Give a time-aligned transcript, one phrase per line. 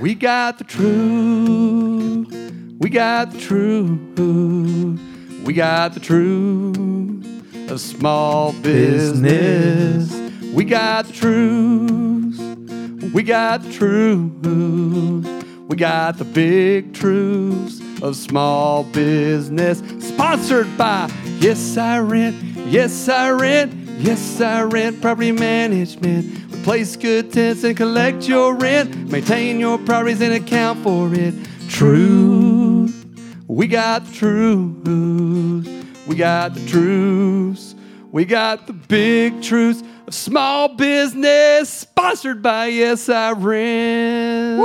[0.00, 2.52] We got the truth.
[2.78, 5.00] We got the truth.
[5.44, 10.12] We got the truth of small business.
[10.54, 13.12] We got the truth.
[13.14, 15.66] We got the truth.
[15.68, 19.82] We got the big truths of small business.
[19.98, 22.36] Sponsored by Yes I Rent.
[22.66, 23.72] Yes I Rent.
[24.00, 26.49] Yes I Rent Property Management.
[26.62, 29.10] Place good tenants and collect your rent.
[29.10, 31.34] Maintain your properties and account for it.
[31.68, 33.06] Truth.
[33.48, 36.06] We got the truth.
[36.06, 37.74] We got the truths.
[38.12, 41.70] We got the big truths of small business.
[41.70, 44.60] Sponsored by Yes I Rent.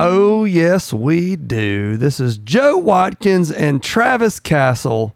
[0.00, 1.98] Oh, yes, we do.
[1.98, 5.14] This is Joe Watkins and Travis Castle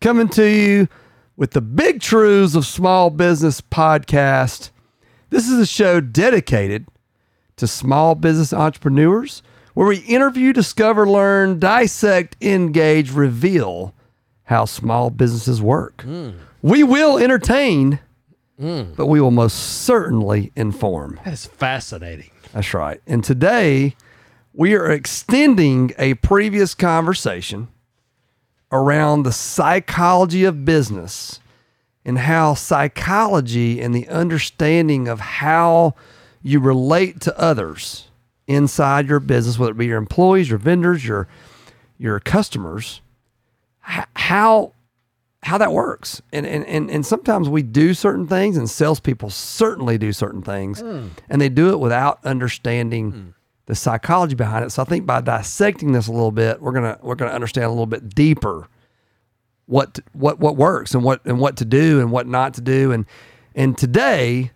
[0.00, 0.88] coming to you
[1.36, 4.70] with the Big Truths of Small Business podcast.
[5.30, 6.86] This is a show dedicated
[7.56, 9.42] to small business entrepreneurs
[9.74, 13.94] where we interview, discover, learn, dissect, engage, reveal
[14.44, 16.02] how small businesses work.
[16.02, 16.30] Hmm.
[16.62, 18.00] We will entertain,
[18.58, 18.84] hmm.
[18.96, 21.20] but we will most certainly inform.
[21.24, 22.30] That is fascinating.
[22.52, 23.00] That's right.
[23.06, 23.94] And today
[24.54, 27.68] we are extending a previous conversation
[28.72, 31.40] around the psychology of business
[32.08, 35.94] and how psychology and the understanding of how
[36.42, 38.08] you relate to others
[38.46, 41.28] inside your business, whether it be your employees, your vendors, your
[41.98, 43.02] your customers,
[43.80, 44.72] how
[45.42, 46.22] how that works.
[46.32, 50.80] And, and and and sometimes we do certain things, and salespeople certainly do certain things,
[50.80, 51.08] hmm.
[51.28, 53.28] and they do it without understanding hmm.
[53.66, 54.70] the psychology behind it.
[54.70, 57.70] So I think by dissecting this a little bit, we're gonna we're gonna understand a
[57.70, 58.66] little bit deeper
[59.68, 62.90] what what what works and what and what to do and what not to do.
[62.90, 63.04] And
[63.54, 64.50] and today,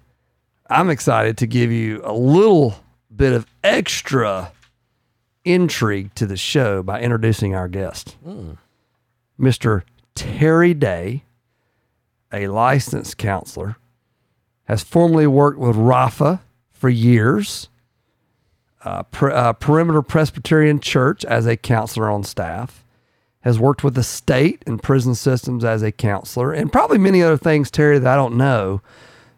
[0.69, 2.77] I'm excited to give you a little
[3.15, 4.53] bit of extra
[5.45, 8.17] intrigue to the show by introducing our guest,
[9.39, 9.83] Mr.
[10.15, 11.25] Terry Day,
[12.33, 13.77] a licensed counselor,
[14.65, 17.69] has formerly worked with Rafa for years.
[18.85, 22.82] Uh, per, uh, Perimeter Presbyterian Church as a counselor on staff,
[23.43, 27.37] has worked with the state and prison systems as a counselor, and probably many other
[27.37, 28.81] things, Terry, that I don't know.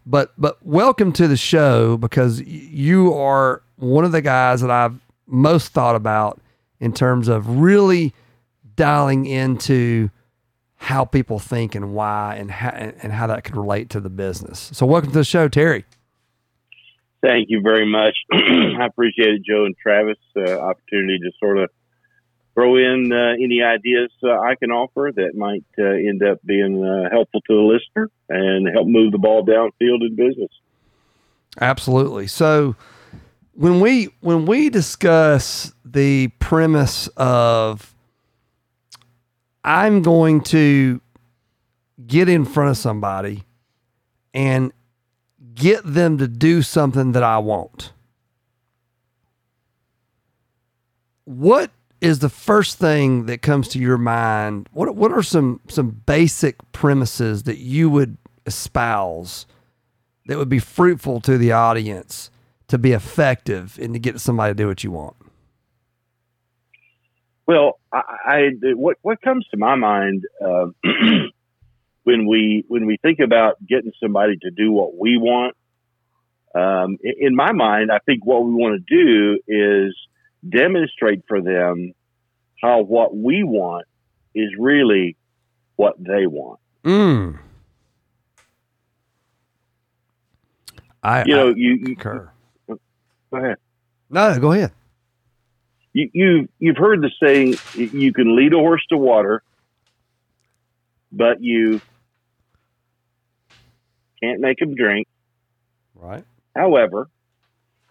[0.06, 4.98] But but welcome to the show because you are one of the guys that I've
[5.26, 6.40] most thought about
[6.80, 8.12] in terms of really
[8.76, 10.10] dialing into
[10.76, 14.70] how people think and why and how, and how that could relate to the business.
[14.74, 15.86] So welcome to the show, Terry.
[17.22, 18.14] Thank you very much.
[18.32, 20.18] I appreciate it, Joe and Travis.
[20.36, 21.70] Uh, opportunity to sort of
[22.54, 26.84] throw in uh, any ideas uh, I can offer that might uh, end up being
[26.84, 30.50] uh, helpful to the listener and help move the ball downfield in business.
[31.60, 32.26] Absolutely.
[32.26, 32.76] So
[33.54, 37.94] when we when we discuss the premise of
[39.62, 41.00] I'm going to
[42.06, 43.44] get in front of somebody
[44.34, 44.72] and
[45.54, 47.92] get them to do something that I want.
[51.24, 51.70] What
[52.04, 54.68] is the first thing that comes to your mind?
[54.72, 59.46] What what are some some basic premises that you would espouse
[60.26, 62.30] that would be fruitful to the audience
[62.68, 65.16] to be effective and to get somebody to do what you want?
[67.46, 70.66] Well, I, I what what comes to my mind uh,
[72.04, 75.56] when we when we think about getting somebody to do what we want.
[76.54, 79.96] Um, in, in my mind, I think what we want to do is
[80.48, 81.92] demonstrate for them
[82.62, 83.86] how what we want
[84.34, 85.16] is really
[85.76, 86.60] what they want.
[86.84, 87.38] Mm.
[91.02, 92.30] I, You know, I you, you concur.
[92.68, 92.78] go
[93.32, 93.56] ahead.
[94.10, 94.72] No, go ahead.
[95.92, 99.42] You, you you've heard the saying, you can lead a horse to water,
[101.12, 101.80] but you
[104.22, 105.06] can't make him drink.
[105.94, 106.24] Right.
[106.56, 107.08] However,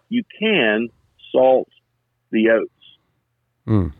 [0.08, 0.88] you can
[1.32, 1.68] salt
[2.30, 2.70] the oats.
[3.66, 3.92] Mm.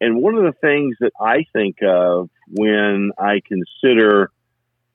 [0.00, 4.30] And one of the things that I think of when I consider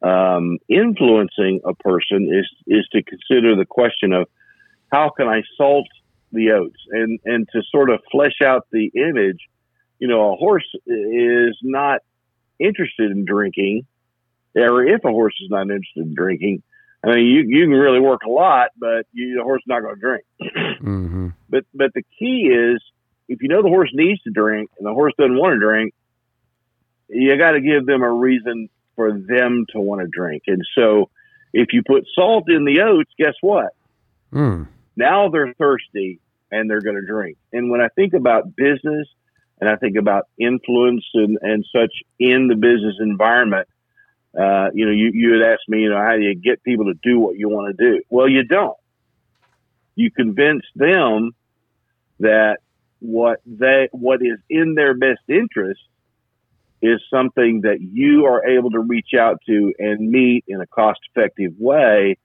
[0.02, 4.28] um, influencing a person is is to consider the question of
[4.92, 5.88] how can I salt
[6.32, 9.40] the oats and and to sort of flesh out the image.
[10.00, 12.02] You know, a horse is not
[12.60, 13.88] interested in drinking,
[14.56, 16.64] or if a horse is not interested in drinking,
[17.08, 19.82] I mean, you you can really work a lot, but you, the horse is not
[19.82, 20.26] going to drink.
[20.82, 22.82] hmm But but the key is
[23.30, 25.94] if you know the horse needs to drink and the horse doesn't want to drink,
[27.08, 30.44] you got to give them a reason for them to want to drink.
[30.48, 31.10] And so
[31.54, 33.74] if you put salt in the oats, guess what?
[34.34, 34.68] Mm.
[34.96, 36.20] Now they're thirsty
[36.52, 37.38] and they're going to drink.
[37.54, 39.08] And when I think about business
[39.60, 43.68] and I think about influence and, and such in the business environment,
[44.38, 46.86] uh, you know, you, you had asked me, you know, how do you get people
[46.86, 48.04] to do what you want to do?
[48.10, 48.78] Well, you don't.
[49.96, 51.32] You convince them
[52.20, 52.58] that
[53.00, 55.82] what they what is in their best interest
[56.82, 61.00] is something that you are able to reach out to and meet in a cost
[61.12, 62.18] effective way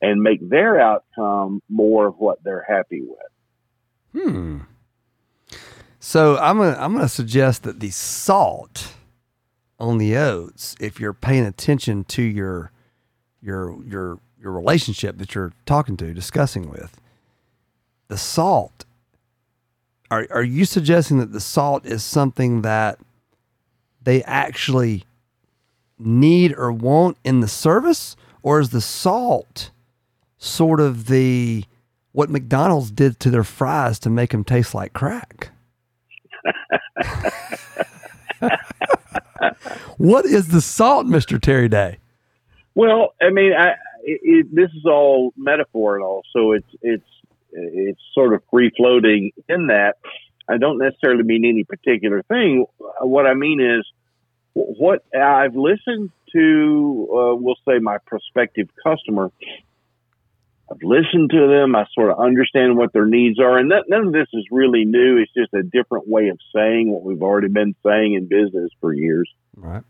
[0.00, 4.22] and make their outcome more of what they're happy with.
[4.22, 4.58] Hmm.
[6.00, 8.94] So I'm gonna I'm gonna suggest that the salt
[9.78, 12.72] on the oats, if you're paying attention to your
[13.40, 17.00] your your your relationship that you're talking to, discussing with,
[18.08, 18.84] the salt.
[20.10, 22.98] Are are you suggesting that the salt is something that
[24.02, 25.04] they actually
[25.98, 29.70] need or want in the service, or is the salt
[30.38, 31.64] sort of the
[32.12, 35.50] what McDonald's did to their fries to make them taste like crack?
[39.96, 41.98] what is the salt, Mister Terry Day?
[42.74, 43.70] Well, I mean, I,
[44.02, 47.04] it, it, this is all metaphor and all, so it's it's
[47.52, 49.96] it's sort of free floating in that.
[50.48, 52.66] I don't necessarily mean any particular thing.
[53.00, 53.86] What I mean is
[54.54, 59.30] what I've listened to, uh, we'll say my prospective customer.
[60.70, 61.74] I've listened to them.
[61.74, 63.56] I sort of understand what their needs are.
[63.58, 65.16] And that, none of this is really new.
[65.16, 68.92] It's just a different way of saying what we've already been saying in business for
[68.92, 69.30] years.
[69.56, 69.82] Right.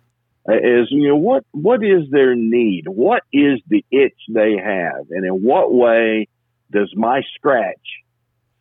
[0.49, 2.85] Is, you know, what, what is their need?
[2.87, 5.07] What is the itch they have?
[5.11, 6.29] And in what way
[6.71, 7.77] does my scratch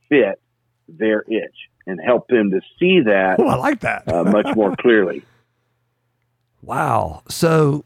[0.09, 0.41] fit
[0.89, 1.55] their itch
[1.85, 3.39] and help them to see that?
[3.39, 4.11] Oh, I like that.
[4.11, 5.21] uh, much more clearly.
[6.61, 7.21] Wow.
[7.29, 7.85] So,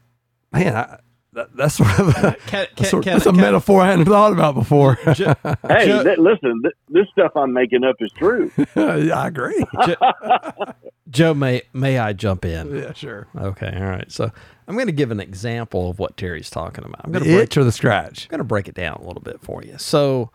[0.52, 0.98] man, I,
[1.34, 4.04] that, that's sort of a, Can, that's, sort, can- that's a can- metaphor I hadn't
[4.06, 4.98] thought about before.
[5.14, 5.34] Jo-
[5.68, 8.50] Hey, Jo- th- listen, th- this stuff I'm making up is true.
[8.76, 9.64] yeah, I agree.
[11.10, 12.74] Joe, may may I jump in?
[12.74, 13.26] Yeah, sure.
[13.36, 14.10] Okay, all right.
[14.10, 14.30] So
[14.68, 17.00] I'm going to give an example of what Terry's talking about.
[17.04, 18.24] I'm going to break, itch or the scratch?
[18.26, 19.76] I'm going to break it down a little bit for you.
[19.78, 20.30] So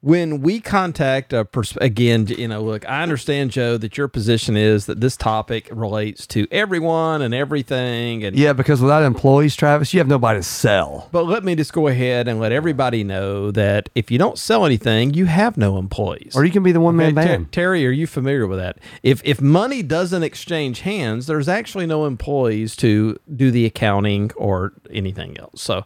[0.00, 4.56] when we contact a pers- again, you know, look, I understand Joe that your position
[4.56, 9.92] is that this topic relates to everyone and everything, and Yeah, because without employees, Travis,
[9.92, 11.08] you have nobody to sell.
[11.10, 14.64] But let me just go ahead and let everybody know that if you don't sell
[14.64, 16.36] anything, you have no employees.
[16.36, 17.52] Or you can be the one man Okay, Ter- band.
[17.52, 18.78] Terry, are you familiar with that?
[19.02, 24.74] If if money doesn't exchange hands, there's actually no employees to do the accounting or
[24.92, 25.60] anything else.
[25.60, 25.84] So,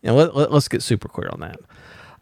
[0.00, 1.60] you know, let, let, us get super clear on that.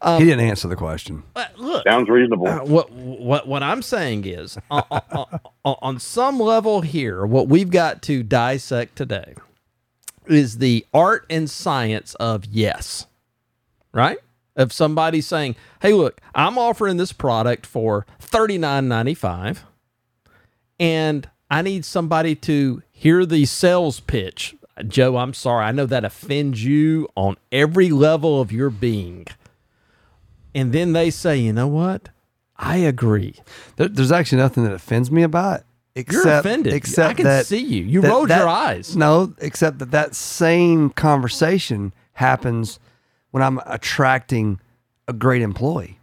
[0.01, 1.23] He um, didn't answer the question.
[1.33, 2.47] But look, Sounds reasonable.
[2.47, 7.47] uh, what what what I'm saying is, on, on, on, on some level here, what
[7.49, 9.35] we've got to dissect today
[10.25, 13.07] is the art and science of yes,
[13.91, 14.19] right?
[14.55, 19.65] Of somebody saying, "Hey, look, I'm offering this product for thirty nine ninety five,
[20.79, 24.55] and I need somebody to hear the sales pitch."
[24.87, 25.65] Joe, I'm sorry.
[25.65, 29.27] I know that offends you on every level of your being.
[30.59, 32.09] And then they say, you know what?
[32.57, 33.35] I agree.
[33.77, 35.61] There, there's actually nothing that offends me about
[35.95, 36.11] it.
[36.11, 36.73] You're offended.
[36.73, 37.83] Except I can that, see you.
[37.83, 38.95] You that- rolled that- your eyes.
[38.95, 42.79] No, except that that same conversation happens
[43.31, 44.59] when I'm attracting
[45.07, 45.99] a great employee.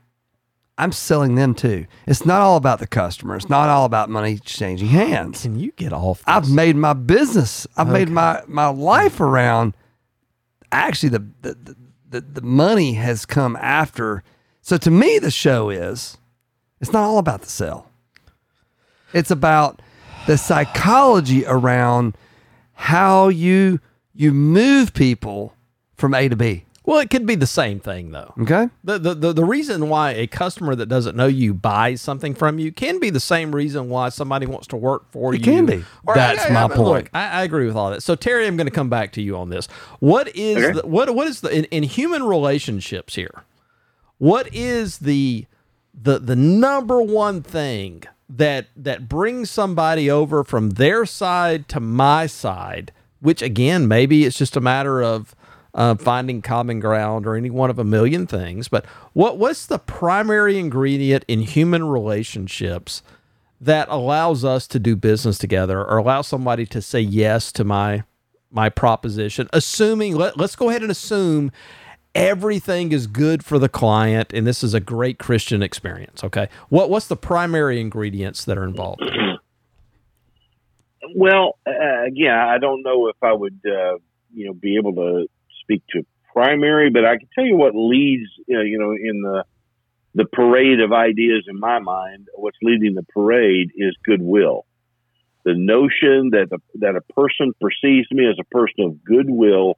[0.79, 1.87] I'm selling them too.
[2.07, 3.37] It's not all about the customer.
[3.37, 5.43] It's not all about money changing hands.
[5.43, 6.19] Can you get off?
[6.19, 6.25] This?
[6.27, 7.67] I've made my business.
[7.79, 9.75] I've made my my life around.
[10.73, 11.77] Actually, the, the
[12.11, 14.23] the the money has come after.
[14.67, 16.19] So to me, the show is.
[16.81, 17.89] It's not all about the sell.
[19.13, 19.81] It's about
[20.27, 22.17] the psychology around
[22.73, 23.79] how you
[24.13, 25.55] you move people
[25.95, 26.65] from A to B.
[26.85, 28.35] well, it could be the same thing though.
[28.41, 28.69] Okay.
[28.83, 32.59] The, the, the, the reason why a customer that doesn't know you buys something from
[32.59, 35.45] you can be the same reason why somebody wants to work for It you.
[35.45, 35.85] can be.
[36.13, 37.09] That's my but look, point.
[37.15, 38.03] I, I agree with all that.
[38.03, 39.67] So Terry, I'm going to come back to you on this.
[40.01, 40.81] What is Okay.
[40.81, 43.45] the, what what is the in, in human relationships here?
[44.19, 45.47] What is the
[45.95, 52.27] the the number one thing that that brings somebody over from their side to my
[52.27, 52.93] side?
[53.21, 55.35] Which again, maybe it's just a matter of
[55.75, 58.69] uh, finding common ground or any one of a million things.
[58.69, 63.03] But what what's the primary ingredient in human relationships
[63.61, 68.05] that allows us to do business together or allow somebody to say yes to my
[68.51, 71.51] my proposition assuming let, let's go ahead and assume
[72.17, 76.91] everything is good for the client and this is a great christian experience okay what
[76.91, 79.03] what's the primary ingredients that are involved
[81.15, 83.99] Well, uh, again, I don't know if I would, uh,
[84.35, 85.27] you know, be able to
[85.63, 89.45] speak to primary, but I can tell you what leads, uh, you know, in the
[90.15, 94.65] the parade of ideas in my mind, what's leading the parade is goodwill.
[95.45, 99.75] The notion that the, that a person perceives me as a person of goodwill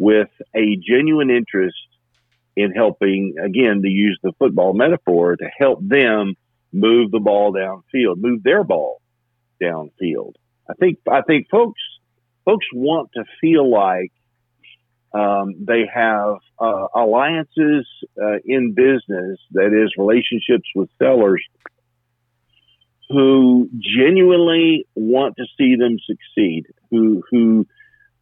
[0.00, 1.76] with a genuine interest
[2.56, 6.34] in helping, again, to use the football metaphor, to help them
[6.72, 9.02] move the ball downfield, move their ball
[9.62, 10.32] downfield.
[10.68, 11.82] I think I think folks
[12.46, 14.12] folks want to feel like
[15.12, 17.86] um, they have uh, alliances
[18.20, 21.44] uh, in business, that is, relationships with sellers
[23.10, 27.66] who genuinely want to see them succeed, who who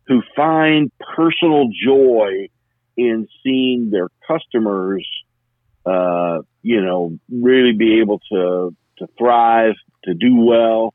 [0.08, 2.48] who find personal joy
[2.96, 5.06] in seeing their customers,
[5.86, 10.92] uh, you know, really be able to to thrive, to do well,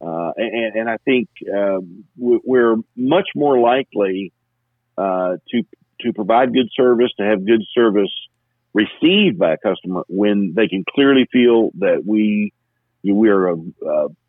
[0.00, 1.78] uh, and, and, I think uh,
[2.16, 4.32] we're much more likely
[4.96, 5.62] uh, to
[6.02, 8.12] to provide good service, to have good service
[8.74, 12.52] received by a customer when they can clearly feel that we
[13.14, 13.56] we are a,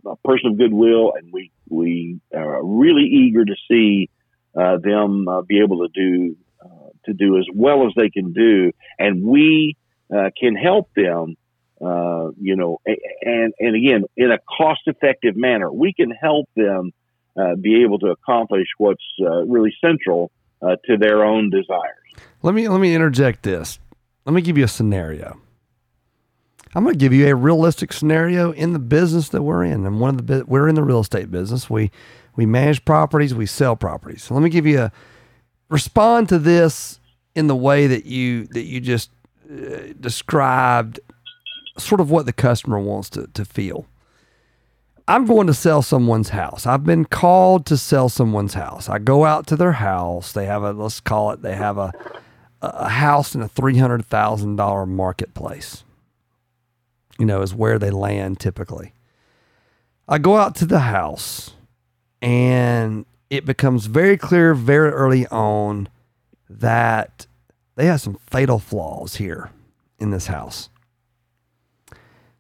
[0.06, 4.10] a person of goodwill and we we are really eager to see
[4.58, 8.34] uh, them uh, be able to do uh, to do as well as they can
[8.34, 9.78] do, and we
[10.14, 11.36] uh, can help them.
[11.80, 12.80] Uh, you know,
[13.22, 16.92] and and again, in a cost-effective manner, we can help them
[17.40, 20.32] uh, be able to accomplish what's really central
[20.64, 21.94] to their own desires.
[22.42, 23.78] Let me let me interject this.
[24.26, 25.40] Let me give you a scenario.
[26.76, 29.86] I'm going to give you a realistic scenario in the business that we're in.
[29.86, 31.70] And one of the we're in the real estate business.
[31.70, 31.92] We
[32.36, 34.24] we manage properties, we sell properties.
[34.24, 34.92] So let me give you a
[35.70, 37.00] respond to this
[37.36, 39.10] in the way that you that you just
[39.50, 41.00] uh, described
[41.78, 43.86] sort of what the customer wants to, to feel.
[45.10, 46.66] I'm going to sell someone's house.
[46.66, 48.90] I've been called to sell someone's house.
[48.90, 50.34] I go out to their house.
[50.34, 51.94] They have a let's call it they have a
[52.62, 55.84] a house in a $300,000 marketplace
[57.20, 58.94] you know, is where they land typically.
[60.08, 61.52] I go out to the house
[62.22, 65.90] and it becomes very clear very early on
[66.50, 67.28] that
[67.76, 69.52] they have some fatal flaws here
[70.00, 70.70] in this house.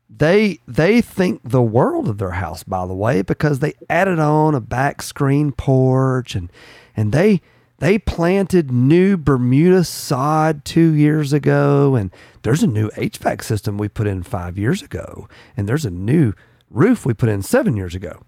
[0.09, 4.55] They they think the world of their house, by the way, because they added on
[4.55, 6.49] a back screen porch and
[6.95, 7.41] and they
[7.79, 13.87] they planted new Bermuda sod two years ago, and there's a new HVAC system we
[13.87, 16.33] put in five years ago, and there's a new
[16.69, 18.21] roof we put in seven years ago.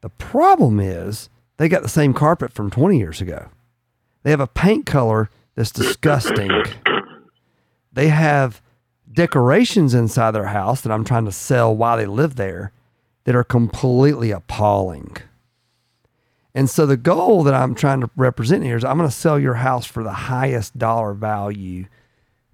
[0.00, 3.48] The problem is they got the same carpet from 20 years ago.
[4.22, 6.50] They have a paint color that's disgusting.
[7.92, 8.62] they have
[9.12, 12.72] decorations inside their house that I'm trying to sell while they live there
[13.24, 15.16] that are completely appalling.
[16.54, 19.38] And so the goal that I'm trying to represent here is I'm going to sell
[19.40, 21.86] your house for the highest dollar value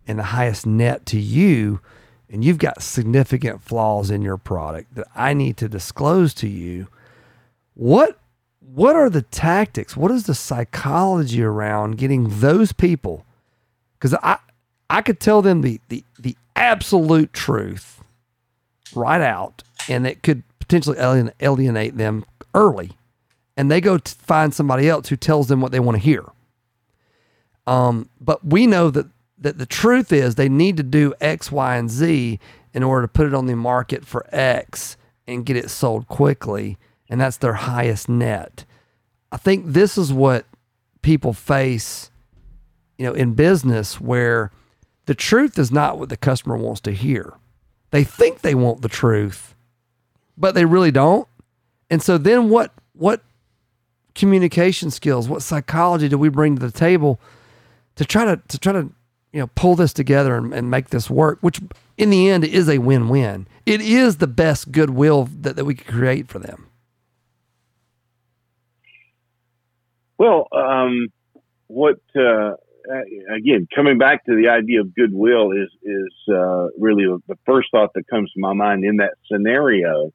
[0.06, 1.80] and the highest net to you.
[2.30, 6.88] And you've got significant flaws in your product that I need to disclose to you.
[7.74, 8.18] What
[8.60, 9.96] what are the tactics?
[9.96, 13.26] What is the psychology around getting those people?
[13.98, 14.38] Because I
[14.88, 18.02] I could tell them the, the the absolute truth
[18.94, 20.98] right out, and it could potentially
[21.40, 22.92] alienate them early
[23.60, 26.24] and they go find somebody else who tells them what they want to hear.
[27.66, 31.76] Um, but we know that that the truth is they need to do X, Y,
[31.76, 32.40] and Z
[32.72, 36.78] in order to put it on the market for X and get it sold quickly,
[37.10, 38.64] and that's their highest net.
[39.30, 40.46] I think this is what
[41.02, 42.10] people face,
[42.96, 44.52] you know, in business where
[45.04, 47.34] the truth is not what the customer wants to hear.
[47.90, 49.54] They think they want the truth,
[50.38, 51.28] but they really don't.
[51.90, 53.20] And so then what what
[54.20, 57.18] communication skills, what psychology do we bring to the table
[57.96, 58.90] to try to to try to
[59.32, 61.38] you know pull this together and, and make this work?
[61.40, 61.58] Which
[61.96, 63.48] in the end is a win win.
[63.64, 66.68] It is the best goodwill that, that we could create for them.
[70.18, 71.08] Well, um,
[71.68, 72.52] what uh,
[73.34, 77.94] again coming back to the idea of goodwill is is uh, really the first thought
[77.94, 80.12] that comes to my mind in that scenario.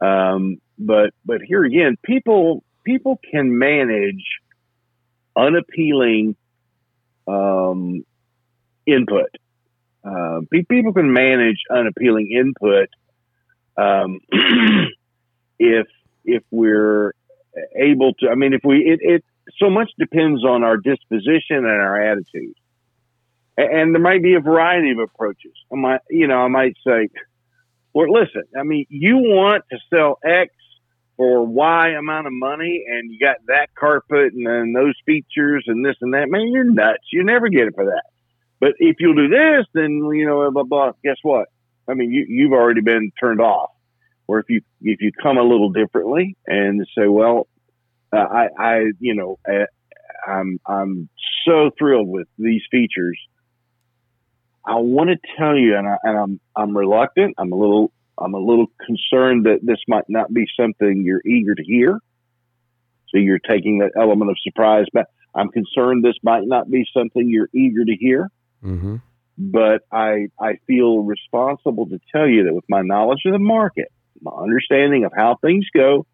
[0.00, 4.24] Um, but but here again, people people can manage
[5.36, 6.36] unappealing
[7.26, 8.04] um,
[8.86, 9.30] input.
[10.04, 12.88] Uh, people can manage unappealing input
[13.76, 14.20] um,
[15.58, 15.86] if
[16.24, 17.12] if we're
[17.76, 18.28] able to.
[18.28, 19.24] I mean, if we it, it
[19.58, 22.54] so much depends on our disposition and our attitude,
[23.56, 25.52] and there might be a variety of approaches.
[25.72, 27.08] I might, you know, I might say,
[27.92, 28.44] well, listen.
[28.58, 30.52] I mean, you want to sell X
[31.20, 35.96] for Y amount of money and you got that carpet and those features and this
[36.00, 37.04] and that, man, you're nuts.
[37.12, 38.04] You never get it for that.
[38.58, 40.92] but if you'll do this, then you know, blah blah.
[41.04, 41.48] Guess what?
[41.86, 43.68] I mean, you you've already been turned off.
[44.28, 47.48] Or if you if you come a little differently and say, well,
[48.14, 49.66] uh, I I you know uh,
[50.26, 51.10] I'm I'm
[51.46, 53.18] so thrilled with these features.
[54.64, 57.34] I want to tell you, and, I, and I'm I'm reluctant.
[57.36, 61.54] I'm a little I'm a little concerned that this might not be something you're eager
[61.54, 61.98] to hear.
[63.08, 67.28] So you're taking that element of surprise, but I'm concerned this might not be something
[67.28, 68.30] you're eager to hear.
[68.64, 68.96] Mm-hmm.
[69.38, 73.88] But I I feel responsible to tell you that with my knowledge of the market,
[74.20, 76.06] my understanding of how things go,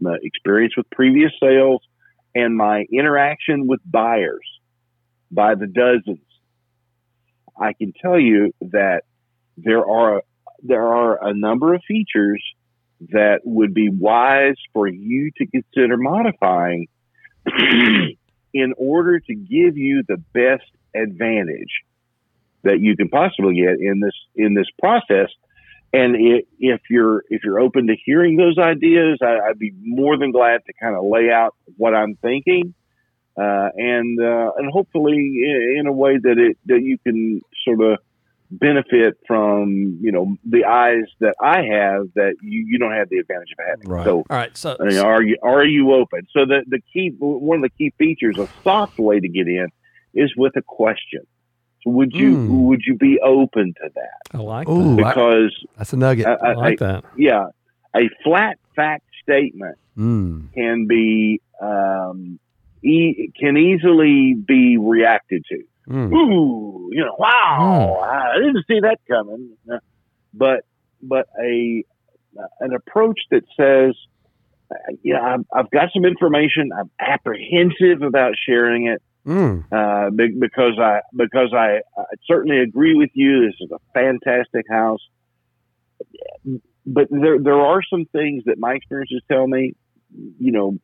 [0.00, 1.82] my experience with previous sales,
[2.34, 4.46] and my interaction with buyers
[5.30, 6.24] by the dozens,
[7.60, 9.02] I can tell you that
[9.56, 10.22] there are
[10.62, 12.42] there are a number of features
[13.10, 16.88] that would be wise for you to consider modifying
[18.52, 21.82] in order to give you the best advantage
[22.64, 25.30] that you can possibly get in this in this process.
[25.92, 30.18] And it, if you're if you're open to hearing those ideas, I, would be more
[30.18, 32.74] than glad to kind of lay out what I'm thinking,
[33.36, 37.80] uh, and uh, and hopefully in, in a way that it that you can sort
[37.80, 37.98] of
[38.50, 43.18] benefit from you know the eyes that I have that you, you don't have the
[43.18, 43.88] advantage of having.
[43.88, 44.04] Right.
[44.04, 44.56] So, all right.
[44.56, 46.26] So, I mean, are you are you open?
[46.32, 49.68] So the the key one of the key features, a soft way to get in,
[50.14, 51.22] is with a question.
[51.84, 52.48] So would you Mm.
[52.66, 54.36] would you be open to that?
[54.38, 55.04] I like Ooh, that.
[55.04, 56.26] I- Because That's a nugget.
[56.26, 57.04] I, I I, like I- that.
[57.16, 57.46] yeah,
[57.96, 60.52] a flat fact statement mm.
[60.54, 62.38] can be um,
[62.82, 65.62] e- can easily be reacted to.
[65.88, 66.12] Mm.
[66.12, 69.56] ooh, you know, wow, I didn't see that coming.
[70.34, 70.64] But
[71.02, 71.84] but a
[72.60, 73.94] an approach that says,
[75.02, 76.70] yeah, I've, I've got some information.
[76.78, 79.64] I'm apprehensive about sharing it Mm.
[79.70, 83.46] uh, because I because I, I certainly agree with you.
[83.46, 85.00] This is a fantastic house,
[86.86, 89.74] but there there are some things that my experiences tell me,
[90.38, 90.78] you know,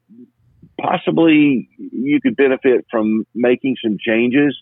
[0.79, 4.55] possibly you could benefit from making some changes.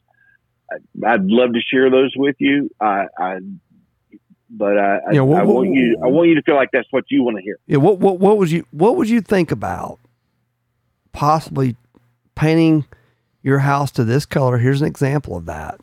[1.05, 2.71] I- I'd love to share those with you.
[2.81, 3.39] I, I
[4.51, 6.71] but I, I, Yeah, what- I what- want you I want you to feel like
[6.73, 7.59] that's what you want to hear.
[7.67, 7.79] Yeah.
[7.79, 9.99] What what what would you what would you think about
[11.13, 11.77] possibly
[12.35, 12.85] painting
[13.43, 14.59] your house to this color?
[14.59, 15.81] Here's an example of that.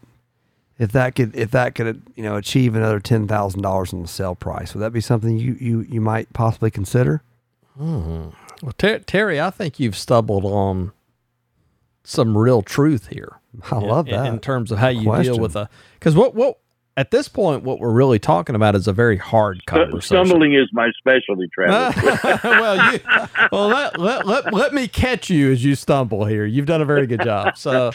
[0.78, 4.08] If that could if that could you know achieve another ten thousand dollars in the
[4.08, 7.22] sale price, would that be something you you you might possibly consider?
[7.78, 8.30] Hmm.
[8.62, 10.92] Well, Ter- Terry, I think you've stumbled on
[12.04, 13.39] some real truth here.
[13.72, 14.26] I love in, that.
[14.28, 16.60] in terms of how you deal with a because what what
[16.98, 20.26] at this point what we're really talking about is a very hard conversation.
[20.26, 22.04] Stumbling is my specialty, Travis.
[22.44, 23.00] well, you,
[23.52, 26.46] well let, let, let, let me catch you as you stumble here.
[26.46, 27.58] You've done a very good job.
[27.58, 27.92] So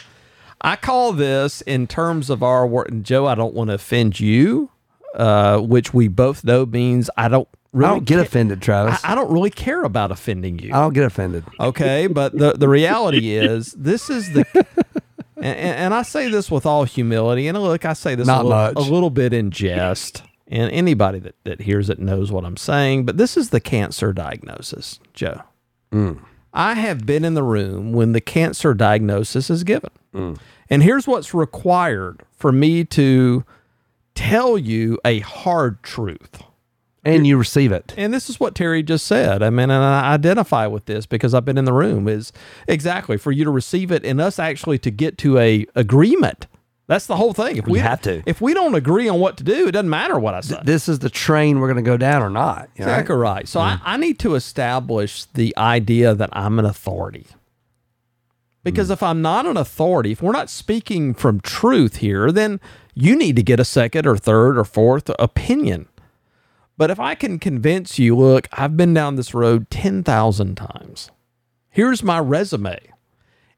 [0.60, 2.88] I call this in terms of our work.
[2.88, 4.70] And Joe, I don't want to offend you,
[5.14, 9.04] uh, which we both know means I don't really I don't get ca- offended, Travis.
[9.04, 10.72] I, I don't really care about offending you.
[10.72, 11.44] I don't get offended.
[11.60, 14.66] Okay, but the the reality is this is the
[15.36, 18.72] and, and I say this with all humility, and look, I say this a, little,
[18.76, 23.04] a little bit in jest, and anybody that, that hears it knows what I'm saying.
[23.04, 25.42] But this is the cancer diagnosis, Joe.
[25.92, 26.20] Mm.
[26.52, 30.38] I have been in the room when the cancer diagnosis is given, mm.
[30.70, 33.44] and here's what's required for me to
[34.14, 36.43] tell you a hard truth.
[37.04, 37.92] And you receive it.
[37.96, 39.42] And this is what Terry just said.
[39.42, 42.08] I mean, and I identify with this because I've been in the room.
[42.08, 42.32] Is
[42.66, 46.46] exactly for you to receive it and us actually to get to a agreement.
[46.86, 47.56] That's the whole thing.
[47.56, 48.22] If we have to.
[48.26, 50.60] if we don't agree on what to do, it doesn't matter what I say.
[50.64, 52.68] This is the train we're going to go down or not.
[52.76, 52.92] you know?
[52.92, 53.48] Exactly right.
[53.48, 53.62] So mm.
[53.62, 57.26] I, I need to establish the idea that I'm an authority.
[58.64, 58.92] Because mm.
[58.92, 62.60] if I'm not an authority, if we're not speaking from truth here, then
[62.94, 65.88] you need to get a second or third or fourth opinion.
[66.76, 71.10] But if I can convince you, look, I've been down this road 10,000 times.
[71.70, 72.78] Here's my resume.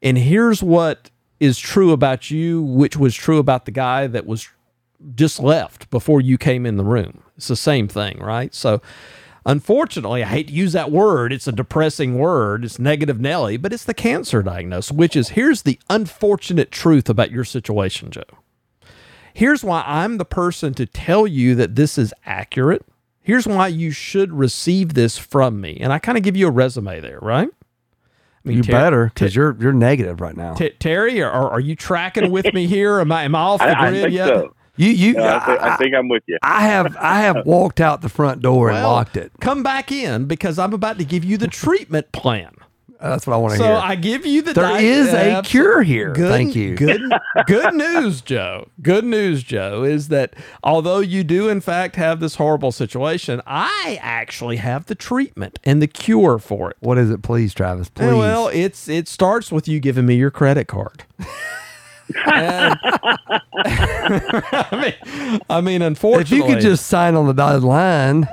[0.02, 4.48] And here's what is true about you, which was true about the guy that was
[5.14, 7.22] just left before you came in the room.
[7.36, 8.54] It's the same thing, right?
[8.54, 8.80] So,
[9.44, 11.32] unfortunately, I hate to use that word.
[11.32, 12.64] It's a depressing word.
[12.64, 17.30] It's negative Nelly, but it's the cancer diagnosis, which is here's the unfortunate truth about
[17.30, 18.22] your situation, Joe.
[19.34, 22.86] Here's why I'm the person to tell you that this is accurate.
[23.26, 25.76] Here's why you should receive this from me.
[25.80, 27.48] And I kind of give you a resume there, right?
[27.48, 30.54] I mean, You Ter- better because you're you're negative right now.
[30.54, 33.00] T- Terry, are, are you tracking with me here?
[33.00, 34.28] Am I, am I off the I, I grid think yet?
[34.28, 34.54] so.
[34.76, 36.38] You you Uh, I, think, I I, think I'm with you.
[36.42, 39.32] I have I have walked out the front door and locked it.
[39.40, 42.52] Come back in because I'm about to give you the treatment plan.
[43.08, 43.74] That's what I want to So hear.
[43.74, 44.52] So I give you the.
[44.52, 46.12] there is a cure here.
[46.12, 46.74] Good, Thank you.
[46.76, 47.00] Good,
[47.46, 48.68] good news, Joe.
[48.82, 53.98] Good news, Joe, is that although you do in fact have this horrible situation, I
[54.02, 56.76] actually have the treatment and the cure for it.
[56.80, 57.88] What is it, please, Travis?
[57.88, 58.14] Please.
[58.14, 61.04] Well, it's it starts with you giving me your credit card.
[62.24, 62.78] And-
[63.64, 68.28] I mean, I mean, if you could just sign on the dotted line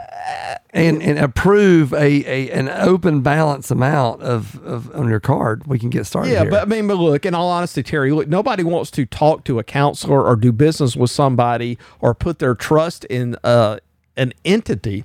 [0.72, 5.78] and, and approve a, a an open balance amount of, of on your card, we
[5.78, 6.32] can get started.
[6.32, 6.52] Yeah, here.
[6.52, 9.60] but I mean, but look, in all honesty, Terry, look, nobody wants to talk to
[9.60, 13.78] a counselor or do business with somebody or put their trust in uh,
[14.16, 15.04] an entity,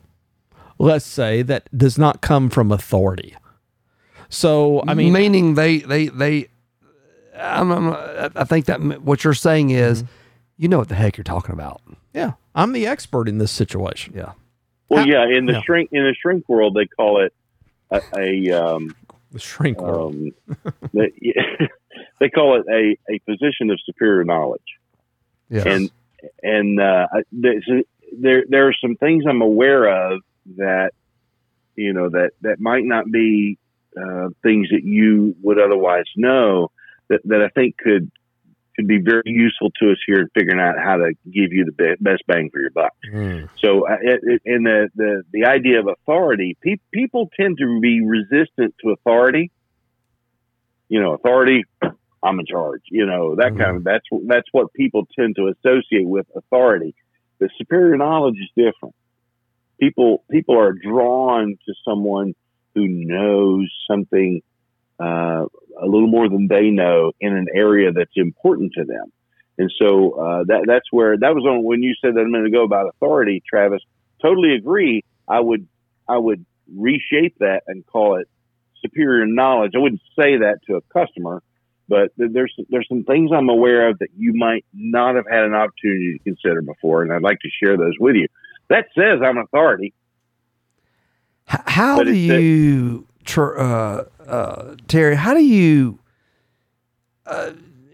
[0.78, 3.34] let's say, that does not come from authority.
[4.28, 6.48] So, I mean, meaning they they they.
[7.36, 10.12] I'm, I'm, I think that what you're saying is, Mm-hmm.
[10.56, 11.80] you know what the heck you're talking about.
[12.12, 14.12] yeah, I'm the expert in this situation.
[14.16, 14.32] Yeah.
[14.88, 15.62] Well, yeah, in the yeah.
[15.62, 17.34] shrink in the shrink world, they call it
[17.90, 18.94] a, a um,
[19.32, 20.14] The shrink world.
[20.14, 20.32] um,
[20.92, 21.12] they,
[22.20, 24.62] they call it a, a position of superior knowledge.
[25.50, 25.66] Yes.
[25.66, 25.90] And
[26.42, 30.20] and uh, there there are some things I'm aware of
[30.56, 30.92] that
[31.76, 33.58] you know that that might not be
[33.96, 36.70] uh, things that you would otherwise know
[37.08, 38.10] that that I think could
[38.78, 41.96] could be very useful to us here in figuring out how to give you the
[42.00, 42.92] best bang for your buck.
[43.12, 43.48] Mm.
[43.60, 43.96] So, uh,
[44.44, 49.50] in the, the the idea of authority, pe- people tend to be resistant to authority.
[50.88, 51.64] You know, authority.
[52.22, 52.82] I'm in charge.
[52.90, 56.94] You know that kind of that's that's what people tend to associate with authority.
[57.40, 58.94] The superior knowledge is different.
[59.80, 62.34] People people are drawn to someone
[62.74, 64.40] who knows something
[65.00, 65.44] uh,
[65.80, 69.12] a little more than they know in an area that's important to them.
[69.58, 72.46] And so uh, that that's where that was on when you said that a minute
[72.46, 73.82] ago about authority, Travis.
[74.22, 75.04] Totally agree.
[75.26, 75.66] I would
[76.08, 78.28] I would reshape that and call it
[78.80, 79.72] superior knowledge.
[79.74, 81.42] I wouldn't say that to a customer,
[81.88, 85.54] but there's there's some things I'm aware of that you might not have had an
[85.54, 88.28] opportunity to consider before, and I'd like to share those with you.
[88.68, 89.94] That says I'm authority.
[91.46, 95.16] How But do you, uh, uh, Terry?
[95.16, 95.98] How do you?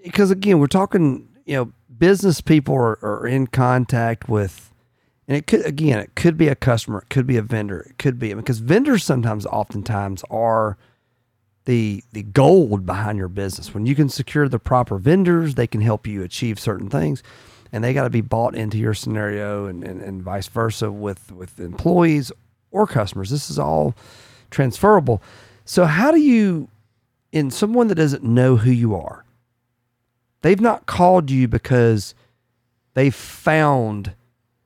[0.03, 1.29] Because again, we're talking.
[1.47, 4.73] You know, business people are, are in contact with,
[5.29, 7.99] and it could again, it could be a customer, it could be a vendor, it
[7.99, 10.77] could be because vendors sometimes, oftentimes, are
[11.67, 13.75] the the gold behind your business.
[13.75, 17.23] When you can secure the proper vendors, they can help you achieve certain things,
[17.73, 21.33] and they got to be bought into your scenario, and, and, and vice versa with
[21.33, 22.33] with employees
[22.71, 23.31] or customers.
[23.31, 23.95] This is all
[24.55, 25.23] transferable.
[25.65, 26.69] So how do you,
[27.33, 29.25] in someone that doesn't know who you are,
[30.43, 32.15] they've not called you because
[32.95, 34.15] they found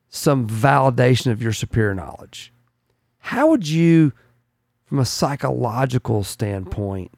[0.08, 2.52] some validation of your superior knowledge.
[3.18, 4.12] How would you,
[4.86, 7.12] from a psychological standpoint,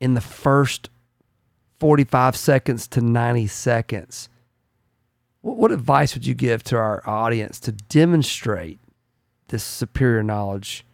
[0.00, 0.90] in the first
[1.78, 4.28] 45 seconds to 90 seconds,
[5.42, 8.80] what, what advice would you give to our audience to demonstrate
[9.48, 10.84] this superior knowledge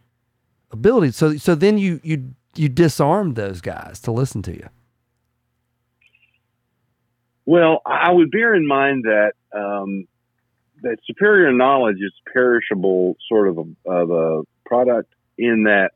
[0.70, 1.12] ability?
[1.12, 4.68] So, so then you you you disarm those guys to listen to you.
[7.46, 10.06] Well, I would bear in mind that um,
[10.83, 15.90] that superior knowledge is perishable, sort of a, of a product in that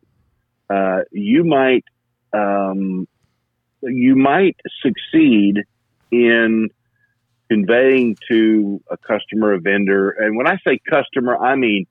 [0.68, 1.84] uh, you might
[2.32, 3.06] um,
[3.82, 5.62] you might succeed
[6.10, 6.70] in
[7.50, 11.86] conveying to a customer, a vendor, and when I say customer, I mean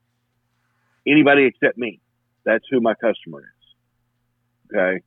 [1.08, 2.00] anybody except me.
[2.46, 4.76] That's who my customer is.
[4.76, 5.02] Okay,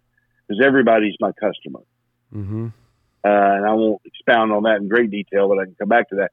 [0.46, 1.80] because everybody's my customer
[2.34, 2.66] Mm-hmm.
[3.24, 6.08] uh, and I won't expound on that in great detail, but I can come back
[6.10, 6.32] to that.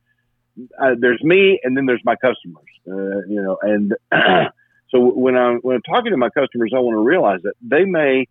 [0.79, 2.65] Uh, there's me, and then there's my customers.
[2.87, 3.93] Uh, you know, and
[4.89, 7.85] so when I'm when I'm talking to my customers, I want to realize that they
[7.85, 8.27] may,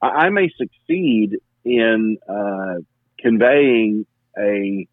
[0.00, 2.74] I, I may succeed in uh,
[3.18, 4.06] conveying
[4.38, 4.86] a.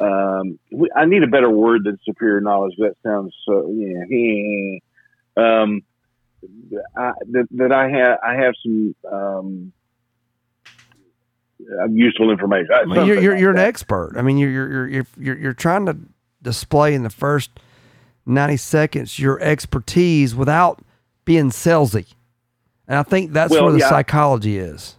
[0.00, 0.60] Um,
[0.94, 2.74] I need a better word than superior knowledge.
[2.78, 4.78] That sounds so yeah.
[5.36, 5.82] Um,
[6.96, 9.72] I, that, that I have I have some um,
[11.60, 12.68] uh, useful information.
[12.72, 14.14] I mean, you're you're, like you're an expert.
[14.16, 15.96] I mean, you're you're you're you're you're, you're trying to
[16.42, 17.50] display in the first
[18.26, 20.80] ninety seconds your expertise without
[21.24, 22.06] being salesy,
[22.86, 23.88] and I think that's Well, where the yeah.
[23.90, 24.96] psychology is.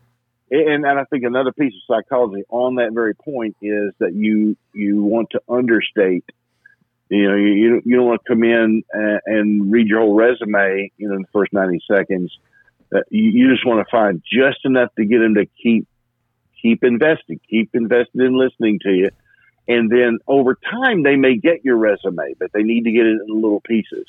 [0.52, 4.58] and, and I think another piece of psychology on that very point is that you
[4.74, 6.26] you want to understate.
[7.10, 10.92] You know, you you, don't want to come in and, and read your whole resume.
[10.98, 12.38] You know, in the first ninety seconds,
[12.94, 15.88] uh, you, you just want to find just enough to get them to keep
[16.62, 19.10] keep investing, keep invested in listening to you,
[19.68, 23.20] and then over time they may get your resume, but they need to get it
[23.28, 24.06] in little pieces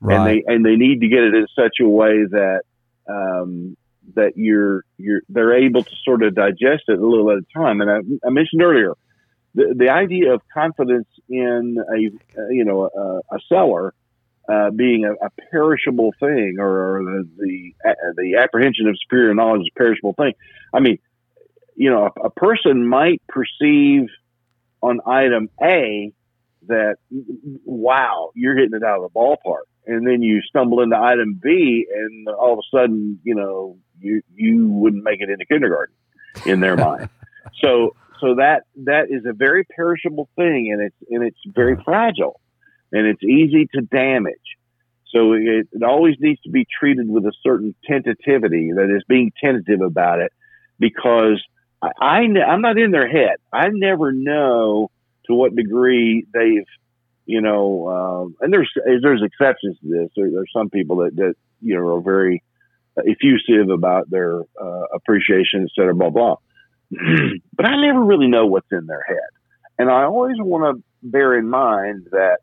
[0.00, 0.16] Right.
[0.16, 2.62] and they and they need to get it in such a way that
[3.08, 3.76] um,
[4.14, 7.80] that you're you're they're able to sort of digest it a little at a time.
[7.80, 8.92] And I, I mentioned earlier
[9.56, 13.94] the the idea of confidence in a uh, you know a, a seller
[14.48, 19.34] uh, being a, a, perishable thing or, or the the, uh, the apprehension of superior
[19.34, 20.34] knowledge is a perishable thing.
[20.72, 20.98] I mean,
[21.74, 24.08] you know, a, a person might perceive
[24.82, 26.12] on item A
[26.68, 26.96] that
[27.64, 31.86] wow, you're hitting it out of the ballpark and then you stumble into item B,
[31.94, 35.94] and all of a sudden, you know, you you wouldn't make it into kindergarten
[36.44, 37.08] in their mind.
[37.62, 42.40] So so that that is a very perishable thing, and it's and it's very fragile,
[42.92, 44.34] and it's easy to damage.
[45.12, 49.32] So it, it always needs to be treated with a certain tentativity that is being
[49.42, 50.32] tentative about it,
[50.78, 51.42] because
[51.80, 53.36] I, I I'm not in their head.
[53.52, 54.90] I never know
[55.26, 56.66] to what degree they've
[57.26, 58.70] you know, um, and there's
[59.02, 60.10] there's exceptions to this.
[60.16, 62.42] There, there's some people that that you know are very
[62.96, 66.36] effusive about their uh, appreciation, et cetera, blah blah.
[67.56, 69.30] but I never really know what's in their head,
[69.78, 72.38] and I always want to bear in mind that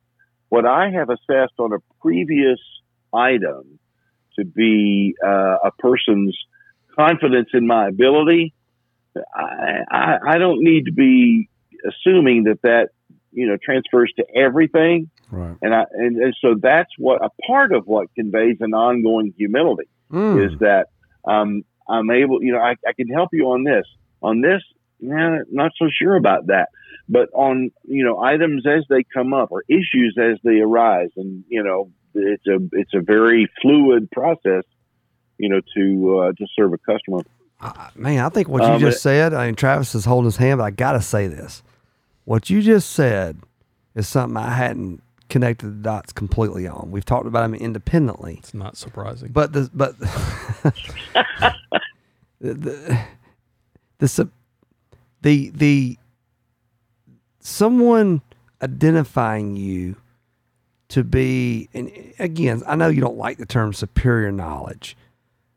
[0.49, 2.59] what I have assessed on a previous
[3.13, 3.79] item
[4.37, 6.37] to be uh, a person's
[6.97, 8.53] confidence in my ability,
[9.15, 11.49] I, I, I don't need to be
[11.87, 12.89] assuming that that
[13.31, 15.09] you know transfers to everything.
[15.31, 15.57] Right.
[15.61, 19.89] And I and, and so that's what a part of what conveys an ongoing humility
[20.11, 20.45] mm.
[20.45, 20.87] is that
[21.25, 23.85] um, I'm able, you know, I, I can help you on this,
[24.23, 24.61] on this,
[24.99, 26.69] yeah, not so sure about that.
[27.09, 31.43] But on you know items as they come up or issues as they arise, and
[31.49, 34.63] you know it's a it's a very fluid process,
[35.37, 37.19] you know, to uh, to serve a customer.
[37.59, 39.33] Uh, man, I think what you um, just said.
[39.33, 41.61] I mean, Travis is holding his hand, but I got to say this
[42.25, 43.37] what you just said
[43.95, 46.89] is something I hadn't connected the dots completely on.
[46.91, 48.35] We've talked about them independently.
[48.39, 49.31] It's not surprising.
[49.31, 49.97] But the but
[52.39, 52.99] the, the
[54.03, 54.29] the
[55.21, 55.97] the the
[57.39, 58.21] someone
[58.61, 59.95] identifying you
[60.89, 64.97] to be and again, I know you don't like the term superior knowledge,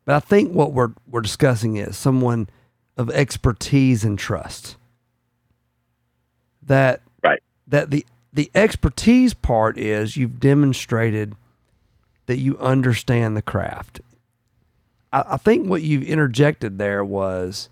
[0.04, 2.48] but I think what we're we're discussing is someone
[2.96, 4.76] of expertise and trust
[6.62, 7.42] that right.
[7.66, 11.34] that the the expertise part is you've demonstrated
[12.26, 14.00] that you understand the craft.
[15.12, 17.68] I, I think what you've interjected there was,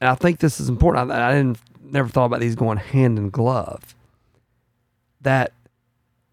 [0.00, 1.10] and I think this is important.
[1.10, 3.94] I, I didn't never thought about these going hand in glove.
[5.20, 5.52] That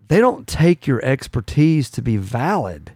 [0.08, 2.92] they don't take your expertise to be valid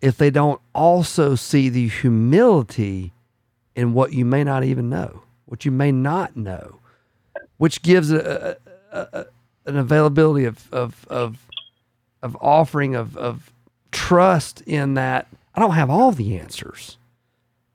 [0.00, 3.12] if they don't also see the humility
[3.74, 6.80] in what you may not even know, what you may not know
[7.56, 8.56] which gives a,
[8.92, 9.26] a, a,
[9.66, 11.38] an availability of of of,
[12.22, 13.52] of offering of, of
[13.90, 16.98] trust in that I don't have all the answers,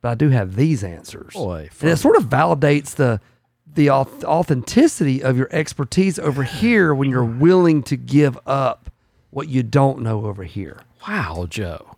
[0.02, 1.34] but I do have these answers.
[1.34, 3.20] Boy, and it sort of validates the
[3.76, 8.90] the authenticity of your expertise over here when you're willing to give up
[9.30, 10.82] what you don't know over here.
[11.08, 11.96] Wow, Joe.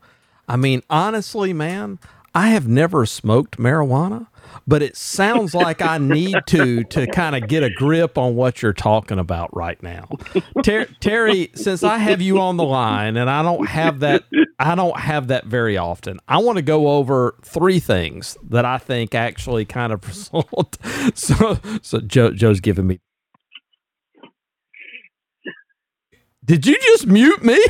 [0.47, 1.97] I mean, honestly, man,
[2.35, 4.27] I have never smoked marijuana
[4.67, 8.61] but it sounds like I need to to kind of get a grip on what
[8.61, 10.09] you're talking about right now.
[10.63, 14.23] Ter- Terry, since I have you on the line and I don't have that
[14.59, 16.19] I don't have that very often.
[16.27, 20.77] I want to go over three things that I think actually kind of result.
[21.13, 22.99] so so Joe Joe's giving me
[26.43, 27.55] Did you just mute me?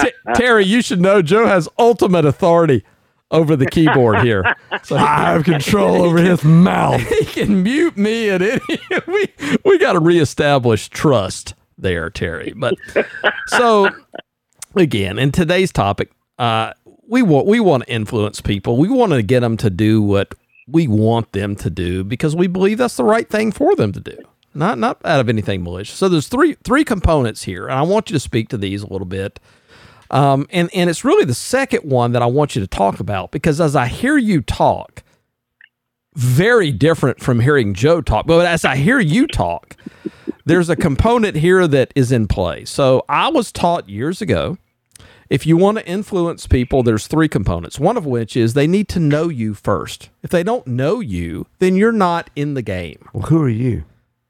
[0.00, 2.84] T- Terry, you should know Joe has ultimate authority
[3.30, 4.44] over the keyboard here.
[4.82, 7.00] So I have control over his mouth.
[7.18, 8.60] He can mute me at any.
[9.06, 9.28] We
[9.64, 12.52] we got to reestablish trust there, Terry.
[12.56, 12.74] But
[13.48, 13.90] so
[14.74, 16.72] again, in today's topic, uh,
[17.08, 18.76] we want we want to influence people.
[18.76, 20.34] We want to get them to do what
[20.66, 24.00] we want them to do because we believe that's the right thing for them to
[24.00, 24.16] do.
[24.54, 25.96] Not not out of anything malicious.
[25.96, 28.86] So there's three three components here, and I want you to speak to these a
[28.88, 29.40] little bit
[30.10, 33.30] um, and, and it's really the second one that I want you to talk about
[33.30, 35.02] because as I hear you talk,
[36.14, 39.76] very different from hearing Joe talk, but as I hear you talk,
[40.44, 42.64] there's a component here that is in play.
[42.64, 44.58] So I was taught years ago
[45.30, 47.78] if you want to influence people, there's three components.
[47.78, 50.08] One of which is they need to know you first.
[50.22, 53.08] If they don't know you, then you're not in the game.
[53.12, 53.84] Well, who are you?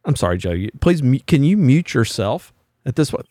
[0.05, 0.57] I'm sorry, Joe.
[0.81, 2.53] Please, can you mute yourself
[2.85, 3.27] at this point?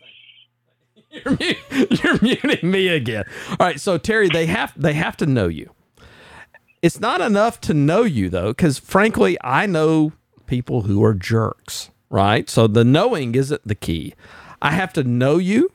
[1.25, 3.25] You're, you're muting me again.
[3.51, 5.71] All right, so Terry, they have they have to know you.
[6.81, 10.13] It's not enough to know you though, because frankly, I know
[10.45, 12.49] people who are jerks, right?
[12.49, 14.13] So the knowing isn't the key.
[14.61, 15.71] I have to know you.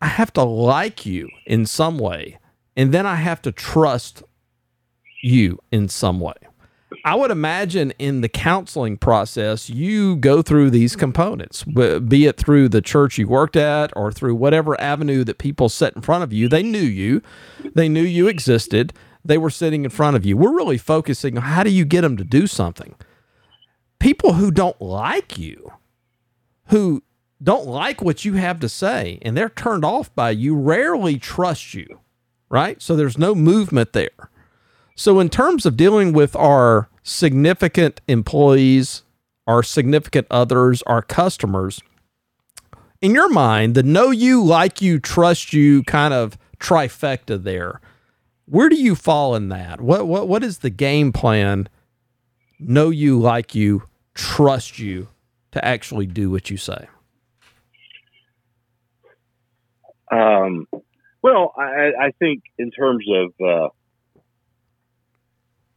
[0.00, 2.38] I have to like you in some way.
[2.76, 4.22] and then I have to trust
[5.20, 6.34] you in some way.
[7.04, 12.70] I would imagine in the counseling process, you go through these components, be it through
[12.70, 16.32] the church you worked at or through whatever avenue that people set in front of
[16.32, 16.48] you.
[16.48, 17.20] They knew you,
[17.74, 20.36] they knew you existed, they were sitting in front of you.
[20.36, 22.94] We're really focusing on how do you get them to do something.
[23.98, 25.72] People who don't like you,
[26.68, 27.02] who
[27.42, 31.74] don't like what you have to say, and they're turned off by you, rarely trust
[31.74, 32.00] you,
[32.48, 32.80] right?
[32.80, 34.30] So there's no movement there.
[34.98, 39.04] So, in terms of dealing with our significant employees,
[39.46, 41.80] our significant others, our customers,
[43.00, 47.80] in your mind, the know you, like you, trust you kind of trifecta there,
[48.46, 49.80] where do you fall in that?
[49.80, 51.68] What what what is the game plan?
[52.58, 53.84] Know you, like you,
[54.14, 55.06] trust you
[55.52, 56.88] to actually do what you say.
[60.10, 60.66] Um,
[61.22, 63.68] well, I, I think in terms of uh,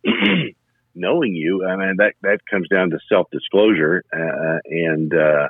[0.96, 5.48] knowing you, I mean that that comes down to self disclosure uh, and uh,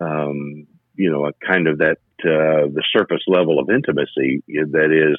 [0.00, 5.18] um, you know a kind of that uh, the surface level of intimacy that is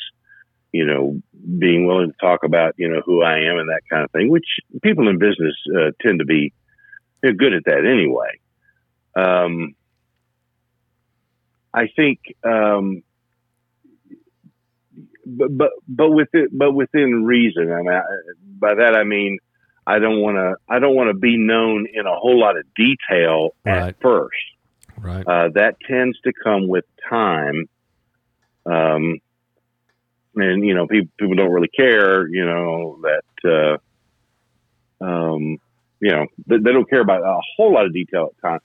[0.72, 1.22] you know
[1.58, 4.30] being willing to talk about you know who I am and that kind of thing,
[4.30, 4.48] which
[4.84, 6.54] people in business uh, tend to be
[7.22, 8.40] good at that anyway.
[9.16, 9.76] Um,
[11.74, 13.04] I think um,
[15.38, 17.72] but but but within but within reason.
[17.72, 18.02] I mean, I,
[18.60, 19.40] by that I mean
[19.86, 22.66] I don't want to I don't want to be known in a whole lot of
[22.76, 23.90] detail right.
[23.90, 24.38] at first.
[24.98, 25.26] Right.
[25.26, 27.70] Uh, that tends to come with time.
[28.66, 29.20] Um,
[30.36, 32.28] and you know, people people don't really care.
[32.28, 33.50] You know that.
[33.50, 33.78] Uh,
[35.02, 35.58] um,
[36.02, 38.60] you know, they, they don't care about a whole lot of detail at time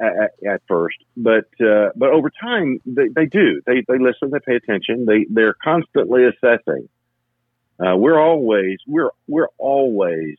[0.00, 3.60] at, at first, but uh, but over time they, they do.
[3.66, 4.30] They they listen.
[4.30, 5.04] They pay attention.
[5.06, 6.88] They they're constantly assessing.
[7.78, 10.36] Uh, we're always we're we're always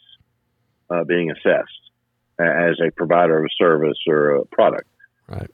[0.89, 1.91] uh, being assessed
[2.39, 4.87] as a provider of a service or a product.
[5.27, 5.51] Right.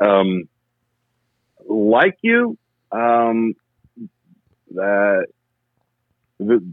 [0.00, 0.48] Um,
[1.66, 2.56] like you,
[2.92, 3.54] um,
[4.70, 5.26] that
[6.38, 6.64] the,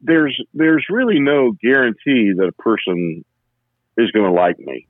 [0.00, 3.24] there's there's really no guarantee that a person
[3.96, 4.86] is going to like me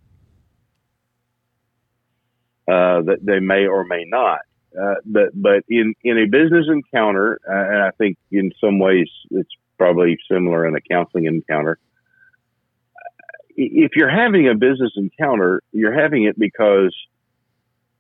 [2.66, 4.40] uh, that they may or may not.
[4.78, 9.06] Uh, but but in in a business encounter, uh, and I think in some ways
[9.30, 11.78] it's probably similar in a counseling encounter.
[13.56, 16.94] If you're having a business encounter, you're having it because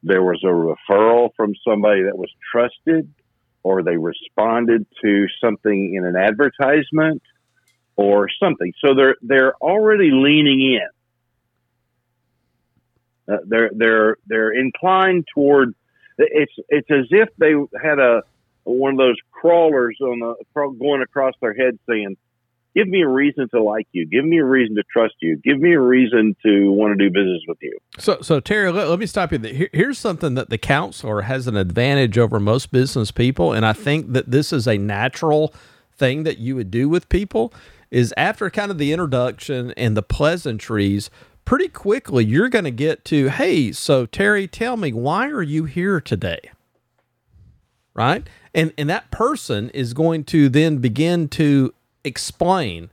[0.02, 3.08] there was a referral from somebody that was trusted,
[3.62, 7.22] or they responded to something in an advertisement,
[7.96, 8.72] or something.
[8.84, 10.88] So they're they're already leaning in
[13.28, 15.74] uh, they're they're they're inclined toward.
[16.18, 18.22] It's it's as if they had a
[18.64, 22.16] one of those crawlers on the going across their head saying,
[22.74, 24.06] "Give me a reason to like you.
[24.06, 25.36] Give me a reason to trust you.
[25.36, 28.88] Give me a reason to want to do business with you." So, so Terry, let,
[28.88, 29.38] let me stop you.
[29.38, 33.72] Here, here's something that the counselor has an advantage over most business people, and I
[33.72, 35.54] think that this is a natural
[35.96, 37.52] thing that you would do with people.
[37.90, 41.10] Is after kind of the introduction and the pleasantries,
[41.44, 45.64] pretty quickly you're going to get to, hey, so Terry, tell me, why are you
[45.64, 46.50] here today?
[47.94, 48.26] Right?
[48.54, 52.90] And and that person is going to then begin to explain.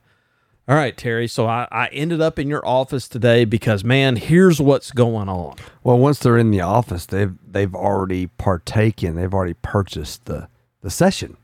[0.68, 1.26] All right, Terry.
[1.26, 5.56] So I, I ended up in your office today because man, here's what's going on.
[5.82, 9.16] Well, once they're in the office, they've they've already partaken.
[9.16, 10.48] They've already purchased the
[10.82, 11.36] the session.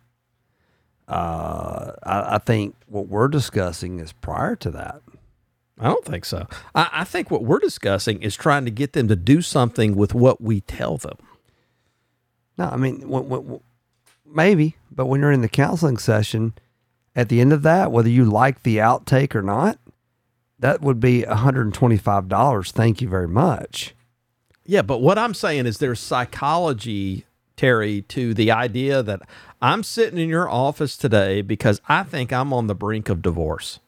[1.09, 5.01] Uh, I, I think what we're discussing is prior to that.
[5.81, 6.47] I don't think so.
[6.75, 10.15] I, I, think what we're discussing is trying to get them to do something with
[10.15, 11.17] what we tell them.
[12.57, 13.61] No, I mean,
[14.27, 16.55] maybe, but when you're in the counseling session,
[17.15, 19.79] at the end of that, whether you like the outtake or not,
[20.59, 22.73] that would be $125.
[22.73, 23.95] Thank you very much.
[24.65, 27.25] Yeah, but what I'm saying is there's psychology,
[27.57, 29.23] Terry, to the idea that
[29.63, 33.79] I'm sitting in your office today because I think I'm on the brink of divorce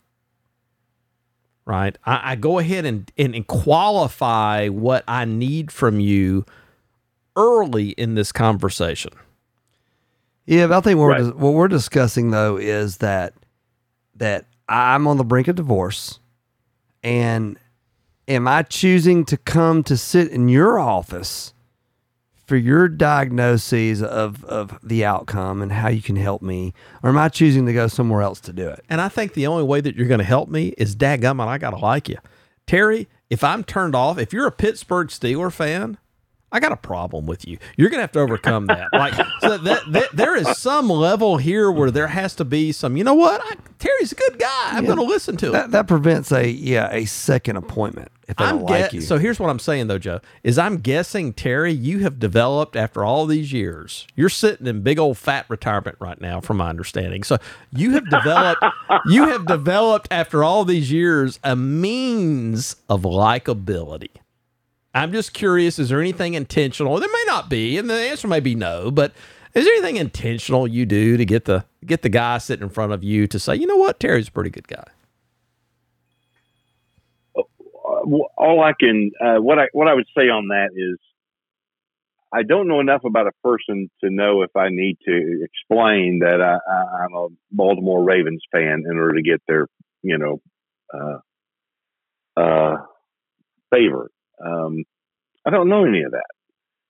[1.65, 1.97] right?
[2.05, 6.45] I, I go ahead and, and, and qualify what I need from you
[7.37, 9.13] early in this conversation.
[10.47, 11.23] Yeah, but I think what, right.
[11.23, 13.35] we're, what we're discussing though is that
[14.17, 16.19] that I'm on the brink of divorce,
[17.03, 17.59] and
[18.29, 21.55] am I choosing to come to sit in your office
[22.51, 27.17] for your diagnoses of, of the outcome and how you can help me, or am
[27.17, 28.85] I choosing to go somewhere else to do it?
[28.91, 31.59] And I think the only way that you're going to help me is dadgummit, I
[31.59, 32.17] got to like you.
[32.67, 35.99] Terry, if I'm turned off, if you're a Pittsburgh Steeler fan,
[36.53, 37.59] I got a problem with you.
[37.77, 38.89] You're gonna have to overcome that.
[38.93, 42.97] Like, so that, that there is some level here where there has to be some.
[42.97, 43.41] You know what?
[43.45, 44.71] I, Terry's a good guy.
[44.73, 45.53] I'm gonna listen to him.
[45.53, 49.01] That, that prevents a yeah a second appointment if they I'm don't like you.
[49.01, 53.05] So here's what I'm saying though, Joe, is I'm guessing Terry, you have developed after
[53.05, 54.07] all these years.
[54.15, 57.23] You're sitting in big old fat retirement right now, from my understanding.
[57.23, 57.39] So
[57.73, 58.65] you have developed
[59.07, 64.11] you have developed after all these years a means of likability.
[64.95, 66.99] I'm just curious, is there anything intentional?
[66.99, 69.13] There may not be, and the answer may be no, but
[69.55, 72.93] is there anything intentional you do to get the get the guy sitting in front
[72.93, 74.85] of you to say, you know what, Terry's a pretty good guy?
[77.91, 80.99] uh, all I can uh, what I what I would say on that is
[82.33, 86.41] I don't know enough about a person to know if I need to explain that
[86.41, 86.59] I,
[87.03, 89.67] I'm a Baltimore Ravens fan in order to get their
[90.03, 90.41] you know
[90.93, 92.77] uh, uh,
[93.73, 94.11] favor.
[94.45, 94.85] Um,
[95.47, 96.27] I don't know any of that.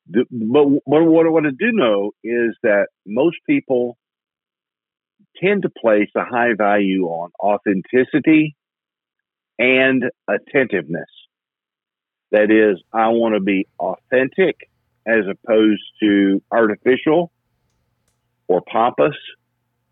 [0.08, 3.96] The- But, but what, what I do know is that most people
[5.42, 8.56] tend to place a high value on authenticity
[9.58, 11.08] and attentiveness.
[12.32, 14.56] That is, I want to be authentic
[15.06, 17.32] as opposed to artificial
[18.48, 19.16] or pompous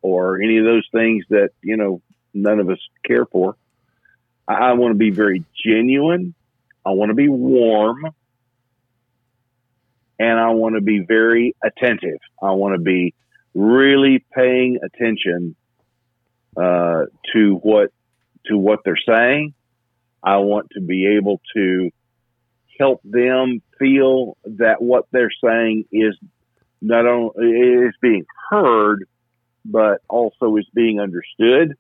[0.03, 2.01] or any of those things that, you know,
[2.35, 3.57] none of us care for.
[4.47, 6.35] I, I want to be very genuine.
[6.89, 8.07] I want to be warm.
[10.19, 12.19] And I want to be very attentive.
[12.43, 13.15] I want to be
[13.55, 15.55] really paying attention
[16.57, 17.91] uh, to what
[18.47, 19.55] to what they're saying.
[20.23, 21.91] I want to be able to
[22.81, 26.17] help them feel that what they're saying is
[26.81, 27.51] not only
[27.87, 29.05] is being heard,
[29.65, 31.75] but also is being understood.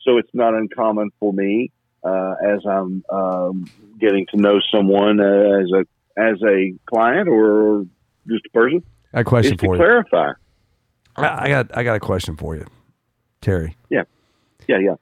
[0.00, 1.70] So it's not uncommon for me
[2.04, 5.84] uh, as I'm um, getting to know someone uh, as a
[6.20, 7.86] as a client or
[8.26, 8.82] just a person
[9.12, 9.78] I got a question is to for you.
[9.78, 10.32] clarify.
[11.16, 12.66] I I got I got a question for you,
[13.40, 13.76] Terry.
[13.90, 14.04] Yeah,
[14.66, 14.78] yeah.
[14.78, 14.94] Yeah.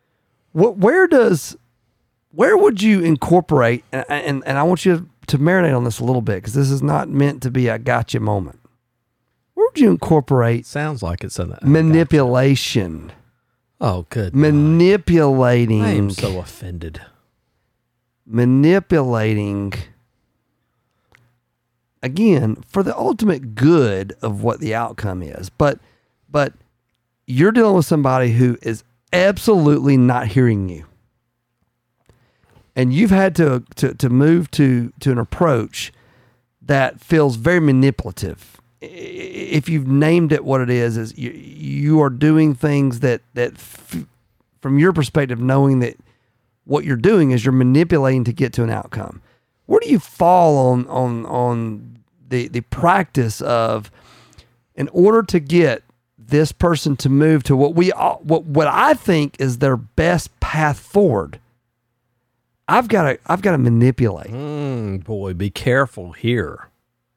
[0.53, 1.57] What, where does
[2.31, 6.05] where would you incorporate and, and and I want you to marinate on this a
[6.05, 8.61] little bit because this is not meant to be a gotcha moment.
[9.55, 13.13] Where would you incorporate Sounds like it's an manipulation?
[13.81, 14.35] Oh, good.
[14.35, 17.01] Manipulating I am so offended.
[18.25, 19.73] manipulating
[22.03, 25.79] again for the ultimate good of what the outcome is but
[26.29, 26.53] but
[27.27, 30.85] you're dealing with somebody who is absolutely not hearing you
[32.75, 35.93] and you've had to to, to move to to an approach
[36.61, 38.56] that feels very manipulative
[38.93, 43.53] if you've named it what it is is you, you are doing things that that
[43.55, 44.05] f-
[44.61, 45.97] from your perspective knowing that
[46.65, 49.23] what you're doing is you're manipulating to get to an outcome.
[49.67, 53.91] Where do you fall on on on the the practice of
[54.75, 55.83] in order to get
[56.19, 60.39] this person to move to what we all, what what I think is their best
[60.41, 61.39] path forward?
[62.69, 64.31] I've got to I've got to manipulate.
[64.31, 66.69] Mm, boy, be careful here,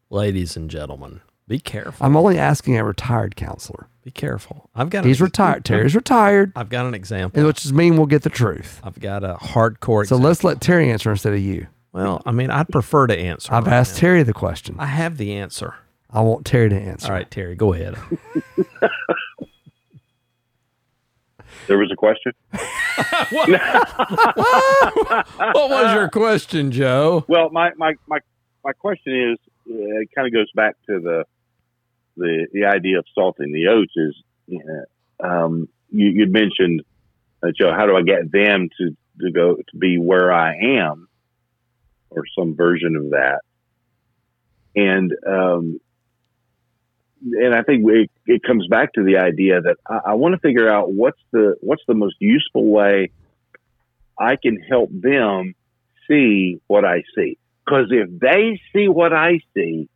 [0.09, 1.21] ladies and gentlemen.
[1.49, 2.05] Be careful.
[2.05, 3.87] I'm only asking a retired counselor.
[4.03, 4.69] Be careful.
[4.75, 5.03] I've got.
[5.03, 5.65] He's an, retired.
[5.65, 7.43] Terry's retired, I've got an example.
[7.43, 8.79] which is mean we'll get the truth.
[8.83, 10.05] I've got a hardcore.
[10.05, 10.19] So example.
[10.19, 11.65] let's let Terry answer instead of you.
[11.91, 13.51] Well, I mean, I'd prefer to answer.
[13.51, 14.01] I've right asked now.
[14.01, 14.75] Terry the question.
[14.77, 15.73] I have the answer.
[16.11, 17.07] I want Terry to answer.
[17.07, 17.95] All right, Terry, go ahead.
[21.67, 22.31] There was a question.
[23.29, 23.47] what
[25.53, 27.25] what was your question, Joe?
[27.27, 28.17] Well, my my my,
[28.63, 29.37] my question is,
[29.69, 31.25] uh, it kind of goes back to the
[32.19, 33.93] the the idea of salting the oats.
[33.95, 34.15] Is
[34.47, 34.61] you
[35.19, 36.81] um, you, you'd mentioned,
[37.43, 41.07] uh, Joe, how do I get them to to go to be where I am,
[42.09, 43.41] or some version of that,
[44.75, 45.79] and um,
[47.21, 50.39] and I think it, it comes back to the idea that I, I want to
[50.39, 53.11] figure out what's the what's the most useful way
[54.17, 55.55] I can help them
[56.07, 57.37] see what I see.
[57.65, 59.87] Because if they see what I see,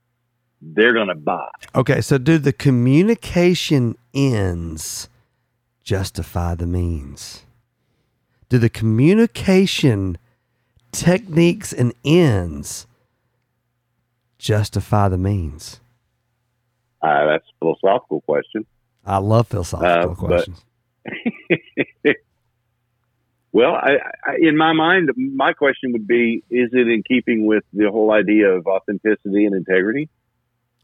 [0.74, 1.47] they're going to buy.
[1.76, 5.09] Okay, so do the communication ends
[5.84, 7.43] justify the means?
[8.49, 10.18] Do the communication
[10.91, 12.88] techniques and ends
[14.38, 15.80] justify the means?
[17.01, 18.66] Uh, that's a philosophical question.
[19.05, 20.64] I love philosophical Uh, but- questions.
[23.55, 27.64] Well, I, I, in my mind, my question would be: Is it in keeping with
[27.72, 30.09] the whole idea of authenticity and integrity?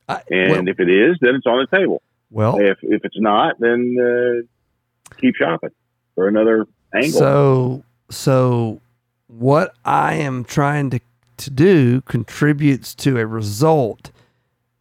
[0.09, 2.01] I- And well, if it is, then it's on the table.
[2.31, 5.69] well, If if it's not, then uh, keep shopping
[6.15, 7.19] for another angle.
[7.19, 8.81] So, so
[9.27, 10.99] what I am trying to,
[11.37, 14.11] to do contributes to a result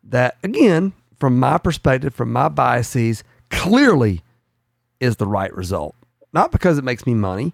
[0.02, 4.22] that again, from my perspective, from my biases, clearly
[5.00, 5.94] is the right result.
[6.32, 7.52] Not because it makes me money,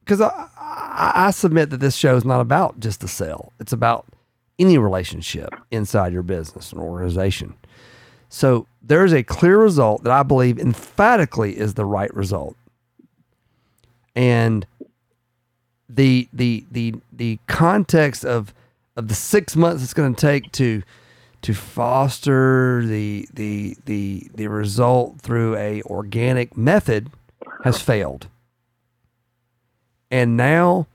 [0.00, 3.52] because I, I, I submit that this show is not about just the sale.
[3.60, 4.06] It's about
[4.58, 7.54] any relationship inside your business and organization.
[8.28, 12.56] So there is a clear result that I believe emphatically is the right result.
[14.14, 14.66] And
[15.88, 18.54] the the the the context of
[18.96, 20.82] of the six months it's going to take to
[21.42, 27.10] to foster the the the the result through a organic method
[27.64, 28.28] has failed.
[30.10, 30.86] And now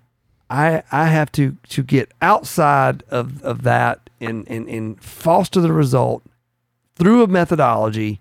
[0.49, 5.71] I I have to to get outside of, of that and, and and foster the
[5.73, 6.23] result
[6.95, 8.19] through a methodology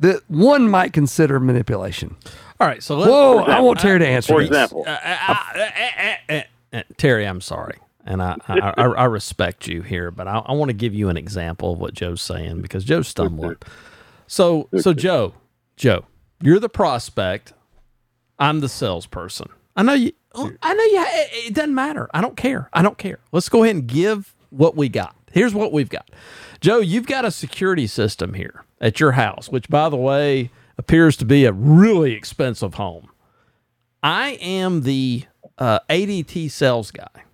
[0.00, 2.16] that one might consider manipulation.
[2.58, 4.48] All right, so let, Whoa, I want Terry to answer For this.
[4.48, 5.34] example, Uh,
[6.28, 6.40] uh,
[6.72, 10.52] uh, Terry, I'm sorry, and I I, I, I respect you here, but I, I
[10.52, 13.56] want to give you an example of what Joe's saying because Joe's stumbling.
[14.26, 15.34] So so Joe,
[15.76, 16.06] Joe,
[16.40, 17.52] you're the prospect.
[18.38, 19.48] I'm the salesperson.
[19.76, 20.12] I know you.
[20.34, 21.04] I know you.
[21.06, 22.08] It, it doesn't matter.
[22.14, 22.68] I don't care.
[22.72, 23.18] I don't care.
[23.32, 25.14] Let's go ahead and give what we got.
[25.32, 26.10] Here's what we've got.
[26.60, 31.16] Joe, you've got a security system here at your house, which, by the way, appears
[31.18, 33.08] to be a really expensive home.
[34.02, 35.24] I am the
[35.58, 37.24] uh, ADT sales guy.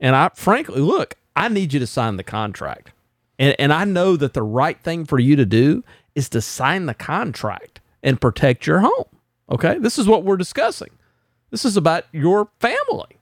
[0.00, 2.92] And I frankly, look, I need you to sign the contract.
[3.38, 5.84] And, and I know that the right thing for you to do
[6.14, 9.04] is to sign the contract and protect your home.
[9.50, 9.78] Okay.
[9.78, 10.90] This is what we're discussing.
[11.50, 13.18] This is about your family.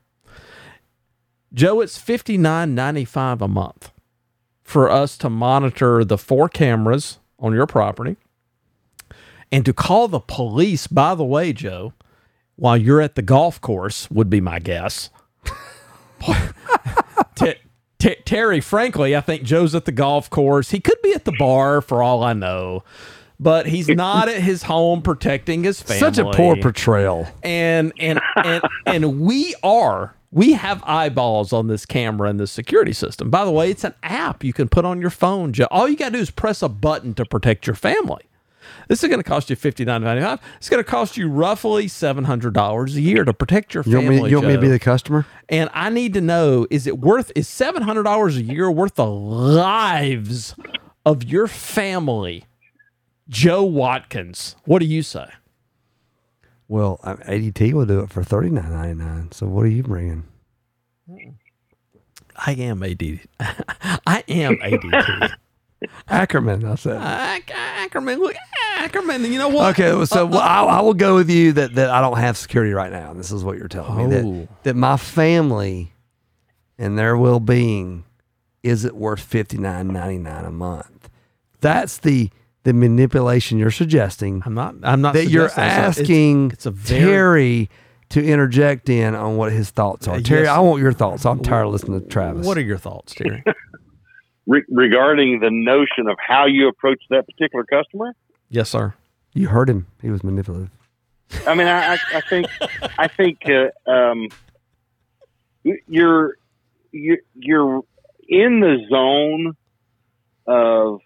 [1.53, 3.91] Joe, it's fifty nine ninety five a month
[4.63, 8.17] for us to monitor the four cameras on your property
[9.51, 11.93] and to call the police, by the way, Joe,
[12.57, 15.09] while you're at the golf course, would be my guess.
[17.35, 17.53] T-
[17.99, 20.71] T- Terry, frankly, I think Joe's at the golf course.
[20.71, 22.83] He could be at the bar for all I know,
[23.39, 25.99] but he's not at his home protecting his family.
[25.99, 27.27] Such a poor portrayal.
[27.43, 32.93] and and and and we are we have eyeballs on this camera and this security
[32.93, 33.29] system.
[33.29, 35.53] By the way, it's an app you can put on your phone.
[35.71, 38.23] All you got to do is press a button to protect your family.
[38.89, 40.39] This is going to cost you fifty nine ninety five.
[40.57, 43.95] It's going to cost you roughly seven hundred dollars a year to protect your You
[43.95, 44.23] want family.
[44.23, 45.25] me, you want me to be the customer?
[45.47, 47.31] and I need to know: is it worth?
[47.35, 50.55] Is seven hundred dollars a year worth the lives
[51.05, 52.43] of your family?
[53.29, 55.27] Joe Watkins, what do you say?
[56.67, 59.31] Well, I- ADT will do it for thirty nine ninety nine.
[59.31, 60.23] So what are you bringing?
[62.35, 63.25] I am ADT.
[63.39, 65.31] I am ADT.
[66.07, 66.97] Ackerman, I said.
[66.97, 68.35] Ac- Ackerman, look,
[68.77, 69.23] Ackerman.
[69.31, 69.79] You know what?
[69.79, 72.73] Okay, so well, I, I will go with you that, that I don't have security
[72.73, 73.11] right now.
[73.11, 74.09] And this is what you're telling me Oh.
[74.09, 75.93] that, that my family
[76.77, 78.05] and their well being
[78.63, 81.09] is it worth fifty nine ninety nine a month?
[81.61, 82.29] That's the
[82.67, 84.75] the manipulation you're suggesting I'm not.
[84.83, 85.13] I'm not.
[85.13, 86.99] that you're suggesting it's a- asking It's, it's a very.
[87.01, 87.69] Terry
[88.09, 90.15] to interject in on what his thoughts are.
[90.15, 90.49] Uh, Terry, yes.
[90.49, 91.25] I want your thoughts.
[91.25, 92.45] I'm tired of listening to Travis.
[92.45, 93.41] What are your thoughts, Terry?
[94.47, 98.13] re- regarding the notion of how you approach that particular customer,
[98.49, 98.93] yes, sir.
[99.33, 99.87] you heard him?
[100.01, 100.69] He was manipulative.
[101.45, 102.47] I mean, I, I, I think,
[102.97, 104.29] I think uh, um,
[105.63, 106.35] you're,
[106.91, 107.81] you're you're
[108.29, 109.55] in the zone
[110.47, 110.99] of,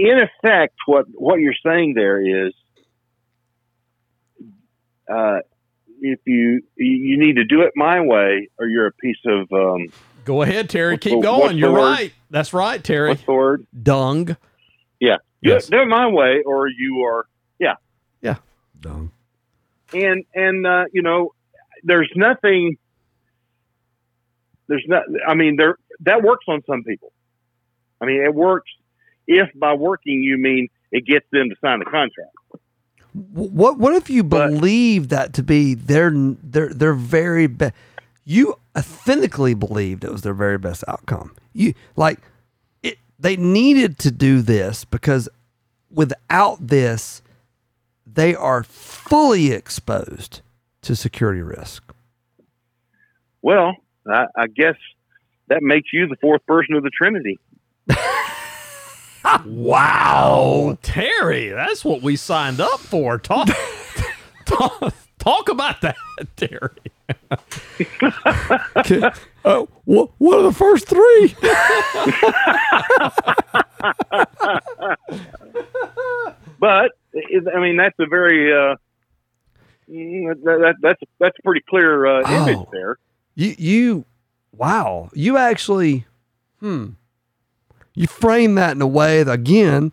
[0.00, 2.54] in effect, what what you're saying there is,
[5.12, 5.38] uh,
[6.00, 9.88] if you you need to do it my way, or you're a piece of um,
[10.24, 10.96] Go ahead, Terry.
[10.98, 11.58] Keep the- going.
[11.58, 11.78] You're word?
[11.82, 12.12] right.
[12.30, 13.08] That's right, Terry.
[13.10, 13.66] what's the word?
[13.82, 14.36] Dung.
[15.00, 15.66] Yeah, Yes.
[15.66, 17.26] do it my way, or you are
[17.58, 17.74] Yeah.
[18.22, 18.36] Yeah.
[18.80, 19.10] Dung.
[19.92, 21.34] and and uh, you know,
[21.82, 22.78] there's nothing.
[24.68, 25.02] There's not.
[25.26, 27.12] I mean, there that works on some people.
[28.00, 28.70] I mean, it works
[29.30, 32.30] if by working you mean it gets them to sign the contract.
[33.12, 37.74] What what if you believe that to be their their their very best?
[38.24, 41.34] You authentically believed it was their very best outcome.
[41.52, 42.18] You like
[42.82, 42.98] it.
[43.18, 45.28] They needed to do this because
[45.90, 47.22] without this,
[48.06, 50.42] they are fully exposed
[50.82, 51.82] to security risk.
[53.42, 53.74] Well,
[54.06, 54.76] I, I guess
[55.48, 57.38] that makes you the fourth person of the Trinity.
[59.44, 63.18] Wow, Terry, that's what we signed up for.
[63.18, 63.48] Talk,
[64.46, 65.96] talk, talk about that,
[66.36, 66.70] Terry.
[69.44, 71.34] Oh, what what are the first three?
[76.58, 76.92] But
[77.54, 78.76] I mean, that's a very uh,
[79.88, 82.48] that, that, that's that's a pretty clear uh, Oh.
[82.48, 82.98] image there.
[83.34, 84.04] You you
[84.56, 85.10] wow.
[85.14, 86.04] You actually
[86.60, 86.88] hmm.
[88.00, 89.92] You frame that in a way that again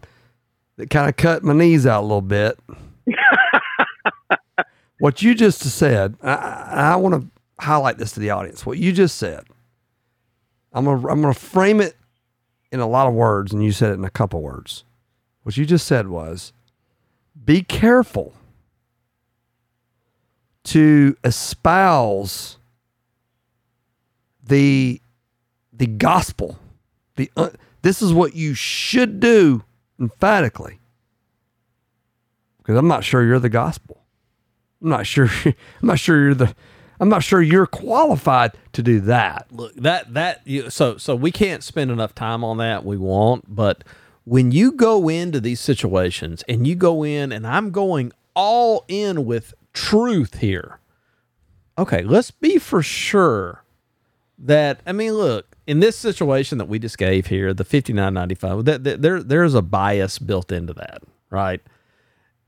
[0.77, 2.57] that kind of cut my knees out a little bit.
[4.99, 7.27] what you just said, I, I want to
[7.61, 8.65] highlight this to the audience.
[8.65, 9.43] What you just said,
[10.71, 11.97] I'm gonna I'm gonna frame it
[12.71, 14.85] in a lot of words, and you said it in a couple words.
[15.43, 16.53] What you just said was,
[17.43, 18.33] be careful
[20.63, 22.57] to espouse
[24.41, 25.01] the
[25.73, 26.57] the gospel.
[27.17, 27.49] The uh,
[27.81, 29.63] this is what you should do
[29.99, 30.79] emphatically.
[32.57, 34.03] Because I'm not sure you're the gospel.
[34.81, 36.55] I'm not sure I'm not sure you're the
[36.99, 39.47] I'm not sure you're qualified to do that.
[39.51, 42.83] Look, that that you, so so we can't spend enough time on that.
[42.85, 43.83] We won't, but
[44.23, 49.25] when you go into these situations and you go in and I'm going all in
[49.25, 50.79] with truth here.
[51.77, 53.63] Okay, let's be for sure
[54.37, 58.83] that I mean, look, in this situation that we just gave here, the 59.95, that,
[58.85, 61.61] that there there's a bias built into that, right?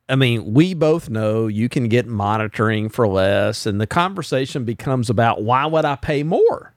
[0.08, 5.10] I mean, we both know you can get monitoring for less, and the conversation becomes
[5.10, 6.74] about why would I pay more?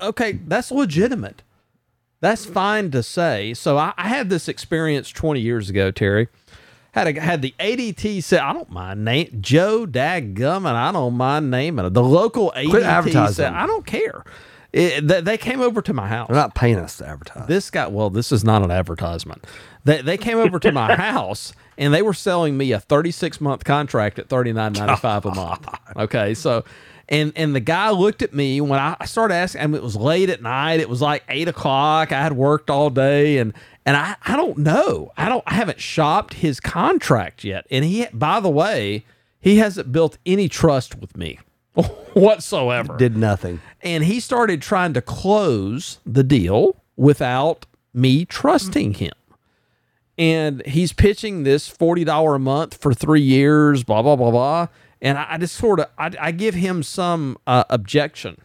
[0.00, 1.42] Okay, that's legitimate.
[2.20, 3.54] That's fine to say.
[3.54, 6.26] So I, I had this experience 20 years ago, Terry.
[6.92, 8.42] Had a, had the ADT set.
[8.42, 10.72] I don't mind name Joe Dadgummit.
[10.72, 11.94] I don't mind naming it.
[11.94, 13.52] The local ADT advertising set.
[13.52, 14.24] I don't care.
[14.72, 16.28] It, they, they came over to my house.
[16.28, 17.46] They're not paying us to advertise.
[17.48, 19.46] this guy well this is not an advertisement.
[19.84, 23.64] They, they came over to my house and they were selling me a 36 month
[23.64, 25.68] contract at 39.95 a month.
[25.96, 26.64] Okay so
[27.08, 29.96] and and the guy looked at me when i started asking I mean, it was
[29.96, 33.54] late at night it was like 8 o'clock i had worked all day and
[33.86, 35.12] and i i don't know.
[35.16, 39.06] I don't i haven't shopped his contract yet and he by the way
[39.40, 41.38] he hasn't built any trust with me
[42.14, 43.60] whatsoever Did nothing.
[43.82, 49.12] and he started trying to close the deal without me trusting him.
[50.16, 54.66] And he's pitching this forty dollar a month for three years, blah blah blah blah.
[55.00, 58.40] And I, I just sort of I, I give him some uh, objection.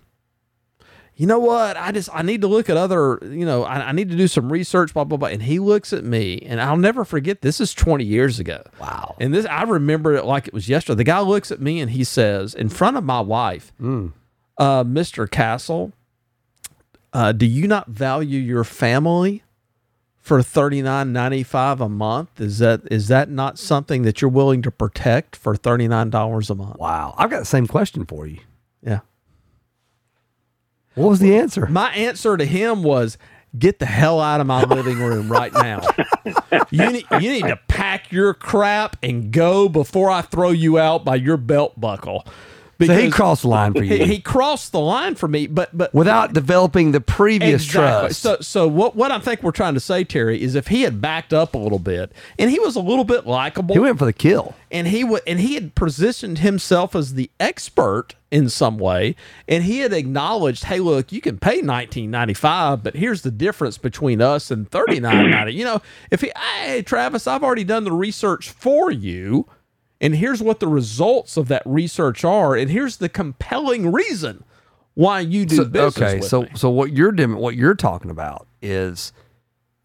[1.15, 1.77] You know what?
[1.77, 3.19] I just I need to look at other.
[3.21, 5.29] You know, I, I need to do some research, blah blah blah.
[5.29, 7.41] And he looks at me, and I'll never forget.
[7.41, 8.63] This is twenty years ago.
[8.79, 9.15] Wow.
[9.19, 10.97] And this I remember it like it was yesterday.
[10.97, 15.29] The guy looks at me and he says, in front of my wife, uh, Mr.
[15.29, 15.93] Castle,
[17.13, 19.43] uh, do you not value your family
[20.19, 22.41] for thirty nine ninety five a month?
[22.41, 26.49] Is that is that not something that you're willing to protect for thirty nine dollars
[26.49, 26.79] a month?
[26.79, 27.13] Wow.
[27.19, 28.39] I've got the same question for you.
[28.81, 29.01] Yeah.
[30.95, 31.65] What was the answer?
[31.67, 33.17] My answer to him was,
[33.57, 35.81] "Get the hell out of my living room right now.
[36.69, 41.03] you need you need to pack your crap and go before I throw you out
[41.03, 42.25] by your belt buckle."
[42.81, 45.93] So he crossed the line for you he, crossed the line for me, but but
[45.93, 48.21] without developing the previous trust.
[48.21, 50.99] So, so what what I think we're trying to say, Terry, is if he had
[50.99, 54.05] backed up a little bit and he was a little bit likable, he went for
[54.05, 54.55] the kill.
[54.71, 59.15] and he would and he had positioned himself as the expert in some way,
[59.47, 63.31] and he had acknowledged, hey, look, you can pay nineteen ninety five, but here's the
[63.31, 65.53] difference between us and thirty nine ninety.
[65.53, 69.47] You know, if he, hey, Travis, I've already done the research for you.
[70.03, 74.43] And here's what the results of that research are, and here's the compelling reason
[74.95, 75.97] why you do So, business.
[75.97, 76.49] okay, with so me.
[76.55, 79.13] so what you're doing, what you're talking about is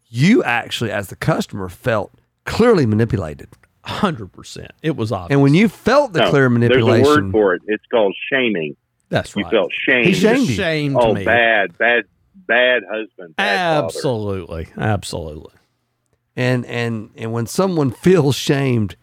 [0.09, 2.11] you actually, as the customer, felt
[2.45, 3.47] clearly manipulated,
[3.83, 4.71] hundred percent.
[4.83, 5.31] It was obvious.
[5.35, 7.61] and when you felt the No, clear There's a word for it.
[7.67, 8.75] It's called shaming.
[9.09, 9.45] that's right.
[9.45, 10.05] You felt shamed.
[10.05, 10.53] He shamed you.
[10.55, 11.23] shamed oh, me.
[11.23, 12.03] bad, bad,
[12.35, 13.35] bad husband.
[13.37, 13.85] Bad father.
[13.85, 15.53] Absolutely, absolutely.
[16.35, 18.95] and and and when someone feels shamed,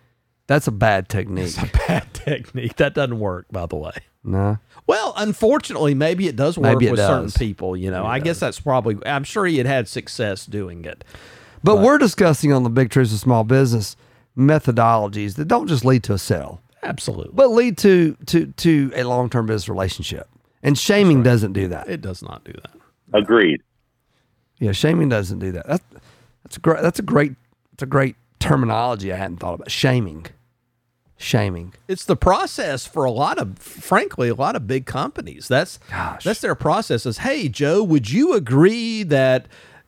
[0.47, 1.47] that's a bad technique.
[1.47, 2.77] It's a bad technique.
[2.77, 3.93] That doesn't work, by the way.
[4.25, 7.77] no, Well, unfortunately, maybe it does work Maybe it with certain people.
[7.77, 8.97] You know, I guess that's probably.
[9.07, 11.05] I'm sure he had had success doing it.
[11.65, 13.97] but we're discussing on the big truths of small business
[14.37, 19.05] methodologies that don't just lead to a sale, Absolutely, but lead to to to a
[19.05, 20.29] long term business relationship.
[20.63, 21.89] And shaming doesn't do that.
[21.89, 22.77] it does not do that.
[23.13, 23.63] Agreed.
[24.59, 25.67] Yeah, shaming doesn't do that.
[25.67, 25.85] That's
[26.43, 27.35] that's a great that's a great
[27.73, 29.71] that's a great terminology I hadn't thought about.
[29.71, 30.27] Shaming.
[31.19, 31.73] Shaming.
[31.89, 35.49] It's the process for a lot of, frankly, a lot of big companies.
[35.49, 36.25] That's Gosh.
[36.25, 37.07] that's their process.
[37.07, 39.47] Is hey, Joe, would you agree that?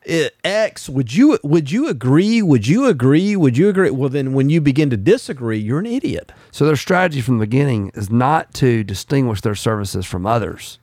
[0.08, 2.40] uh, X, would you would you agree?
[2.40, 3.36] Would you agree?
[3.36, 3.90] Would you agree?
[3.90, 6.32] Well, then when you begin to disagree, you're an idiot.
[6.50, 10.78] So their strategy from the beginning is not to distinguish their services from others.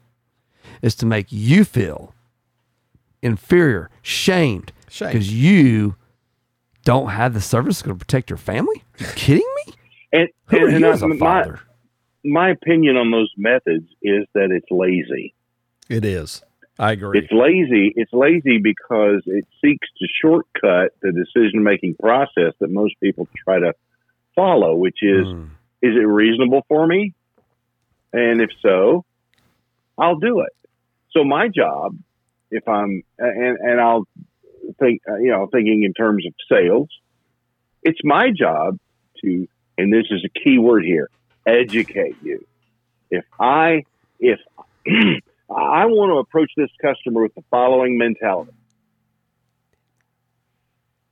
[0.81, 2.13] Is to make you feel
[3.21, 5.95] inferior, shamed, because you
[6.83, 8.83] don't have the service to protect your family.
[8.99, 9.73] Are you kidding me?
[10.15, 11.59] And, Who and, and as I- a my, father?
[12.23, 15.33] my opinion on those methods is that it's lazy.
[15.89, 16.41] It is.
[16.77, 17.19] I agree.
[17.19, 17.93] It's lazy.
[17.95, 23.59] It's lazy because it seeks to shortcut the decision making process that most people try
[23.59, 23.73] to
[24.35, 25.49] follow, which is Mm.
[25.81, 27.13] is it reasonable for me?
[28.11, 29.05] And if so,
[29.97, 30.51] I'll do it.
[31.11, 31.97] So my job,
[32.51, 34.05] if I'm and and I'll
[34.79, 36.89] think you know thinking in terms of sales,
[37.83, 38.77] it's my job
[39.23, 39.47] to
[39.77, 41.09] and this is a key word here,
[41.45, 42.45] educate you.
[43.09, 43.83] If I
[44.19, 44.39] if
[45.49, 48.51] I want to approach this customer with the following mentality.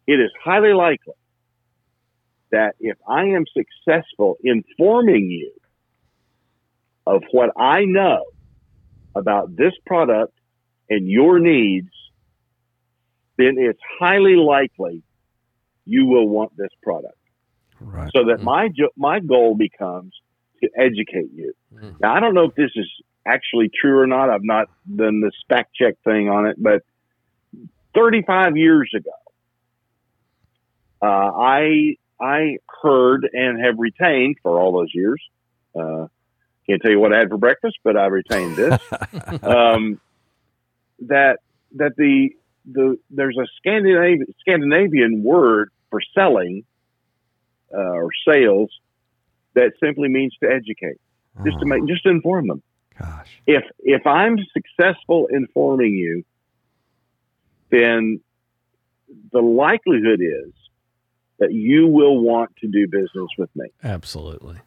[0.08, 1.14] It is highly likely
[2.52, 5.52] that if I am successful informing you
[7.06, 8.24] of what I know
[9.16, 10.34] about this product
[10.90, 11.90] and your needs,
[13.38, 15.04] then it's highly likely
[15.86, 17.18] you will want this product.
[17.84, 18.12] Right.
[18.16, 20.14] So that my jo- my goal becomes
[20.62, 21.54] to educate you.
[21.74, 22.00] Mhm.
[22.00, 22.90] Now I don't know if this is
[23.26, 24.30] actually true or not.
[24.30, 26.84] I've not done the spec check thing on it, but
[27.96, 29.12] 35 years ago,
[31.02, 35.22] uh, I I heard and have retained for all those years.
[35.76, 36.08] Uh,
[36.68, 38.80] can't tell you what I had for breakfast, but I retained this.
[39.44, 40.00] um,
[41.00, 41.40] that
[41.76, 42.30] that the
[42.72, 46.64] the there's a Scandinavian Scandinavian word for selling
[47.74, 48.70] uh, or sales
[49.56, 50.98] that simply means to educate,
[51.46, 52.64] just to Oh, make just to inform them.
[53.00, 53.42] gosh.
[53.48, 56.24] If if I'm successful informing you,
[57.70, 58.20] then
[59.32, 60.54] the likelihood is
[61.40, 63.68] that you will want to do business with me.
[63.84, 64.58] Absolutely.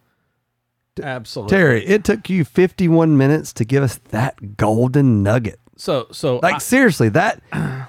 [1.03, 1.57] Absolutely.
[1.57, 5.61] Terry, it took you 51 minutes to give us that golden nugget.
[5.77, 7.43] So so Like seriously, that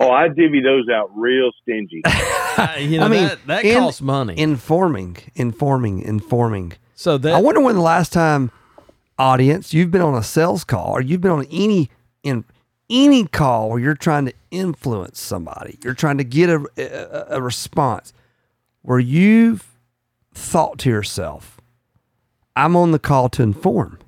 [0.00, 2.00] Oh, I divvy those out real stingy.
[2.06, 4.38] I, you know I mean, that, that in- costs money.
[4.38, 6.72] informing, informing, informing.
[6.94, 8.50] so that I wonder when the last time
[9.18, 11.90] audience you've been on a sales call or you've been on any
[12.22, 12.44] in
[12.88, 17.42] any call where you're trying to influence somebody, you're trying to get a, a, a
[17.42, 18.12] response
[18.82, 19.66] where you've
[20.34, 21.60] thought to yourself,
[22.56, 23.98] I'm on the call to inform.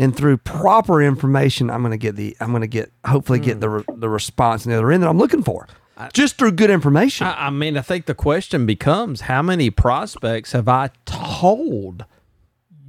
[0.00, 3.54] And through proper information, I'm going to get the, I'm going to get, hopefully get
[3.54, 3.60] hmm.
[3.60, 5.68] the, re- the response on the other end that I'm looking for.
[6.14, 7.26] Just through good information.
[7.26, 12.06] I, I mean, I think the question becomes how many prospects have I told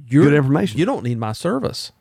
[0.08, 0.78] you're, Good information.
[0.78, 1.92] You don't need my service.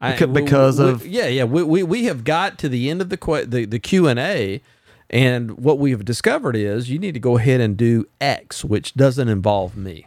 [0.00, 1.42] I- Beca- we- because we- of- yeah, yeah.
[1.42, 4.20] We, we, we have got to the end of the que- the, the Q and
[4.20, 4.62] A,
[5.10, 8.94] and what we have discovered is you need to go ahead and do X, which
[8.94, 10.06] doesn't involve me.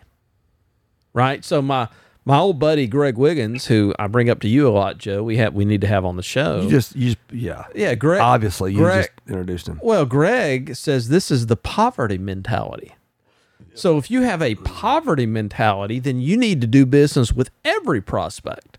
[1.13, 1.43] Right.
[1.43, 1.89] So my
[2.27, 5.37] my old buddy Greg Wiggins, who I bring up to you a lot, Joe, we
[5.37, 6.59] have we need to have on the show.
[6.59, 7.67] you just, you just, yeah.
[7.73, 8.19] yeah, Greg.
[8.19, 9.79] Obviously, you Greg- just introduced him.
[9.81, 12.93] Well, Greg says this is the poverty mentality.
[13.73, 18.01] So if you have a poverty mentality, then you need to do business with every
[18.01, 18.77] prospect.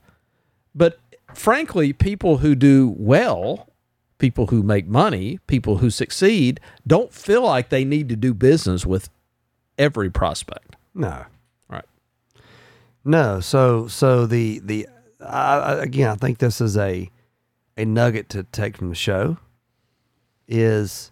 [0.74, 0.98] But
[1.32, 3.70] frankly, people who do well,
[4.18, 8.84] people who make money, people who succeed, don't feel like they need to do business
[8.84, 9.08] with
[9.78, 10.76] every prospect.
[10.94, 11.24] No.
[13.08, 14.86] No, so so the the
[15.18, 17.10] I- again, I think this is a
[17.78, 19.38] a nugget to take from the show
[20.46, 21.10] is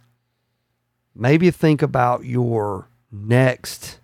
[1.15, 3.99] maybe think about your next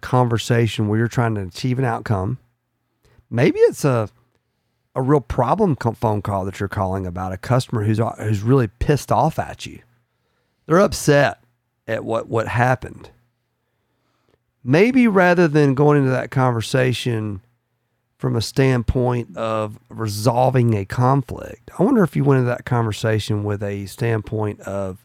[0.00, 2.38] conversation where you're trying to achieve an outcome.
[3.28, 4.08] Maybe it's a
[4.94, 9.12] a real problem phone call that you're calling about a customer who's who's really pissed
[9.12, 9.80] off at you.
[10.64, 11.44] They're upset
[11.86, 13.10] at what what happened
[14.64, 17.40] maybe rather than going into that conversation
[18.18, 23.44] from a standpoint of resolving a conflict, I wonder if you went into that conversation
[23.44, 25.04] with a standpoint of,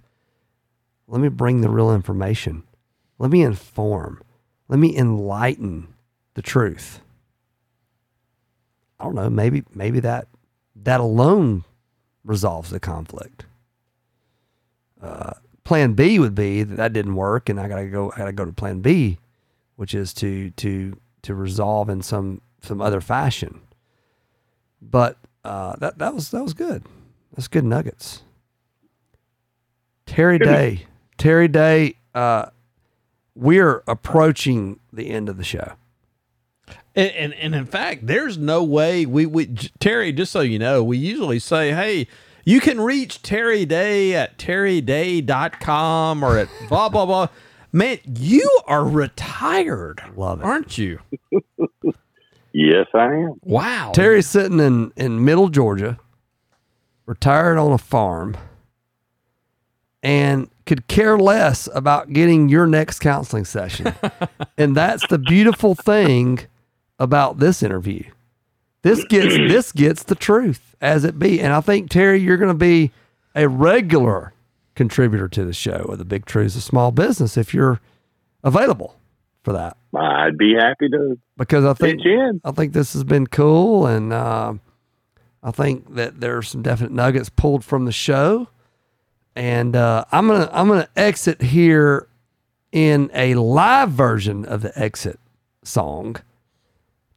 [1.08, 2.64] let me bring the real information,
[3.18, 4.22] let me inform,
[4.68, 5.94] let me enlighten
[6.36, 7.02] the truth.
[9.00, 9.30] I don't know.
[9.30, 10.28] Maybe maybe that
[10.76, 11.64] that alone
[12.24, 13.46] resolves the conflict.
[15.02, 15.34] Uh,
[15.64, 18.12] plan B would be that that didn't work, and I gotta go.
[18.14, 19.18] I gotta go to Plan B,
[19.78, 23.62] which is to to to resolve in some some other fashion.
[24.82, 26.84] But uh, that that was that was good.
[27.34, 28.24] That's good nuggets.
[30.06, 31.96] Terry Day, Terry Day.
[32.14, 32.48] Uh,
[33.36, 35.74] we're approaching the end of the show.
[36.96, 39.46] And, and and in fact, there's no way we we
[39.80, 40.12] Terry.
[40.12, 42.08] Just so you know, we usually say, "Hey,
[42.46, 47.28] you can reach Terry Day at terryday.com or at blah blah blah."
[47.72, 50.46] Man, you are retired, Love it.
[50.46, 51.00] aren't you?
[52.54, 53.34] yes, I am.
[53.44, 55.98] Wow, Terry's sitting in, in middle Georgia,
[57.06, 58.38] retired on a farm,
[60.02, 63.94] and could care less about getting your next counseling session.
[64.58, 66.40] and that's the beautiful thing
[67.00, 68.04] about this interview.
[68.82, 71.40] this gets this gets the truth as it be.
[71.42, 72.92] And I think Terry, you're going to be
[73.36, 74.34] a regular
[74.78, 77.82] contributor to the show of the Big Truths of Small Business if you're
[78.44, 78.96] available
[79.44, 79.76] for that.
[79.94, 82.40] I'd be happy to Because I think in.
[82.46, 84.54] I think this has been cool, and uh,
[85.44, 88.48] I think that there are some definite nuggets pulled from the show.
[89.36, 92.08] And uh, I'm gonna I'm gonna exit here
[92.72, 95.20] in a live version of the exit
[95.64, 96.18] song,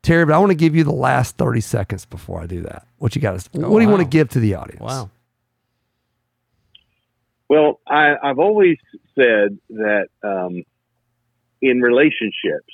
[0.03, 0.25] Terry.
[0.25, 2.87] But I want to give you the last thirty seconds before I do that.
[2.99, 3.39] What you got?
[3.39, 4.83] to What do you want to give to the audience?
[4.83, 5.11] Wow.
[7.51, 8.77] Well, I, I've always
[9.17, 10.63] said that um,
[11.61, 12.73] in relationships,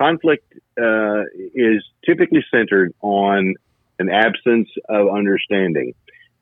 [0.00, 0.50] conflict
[0.80, 1.24] uh,
[1.54, 3.54] is typically centered on
[3.98, 5.92] an absence of understanding.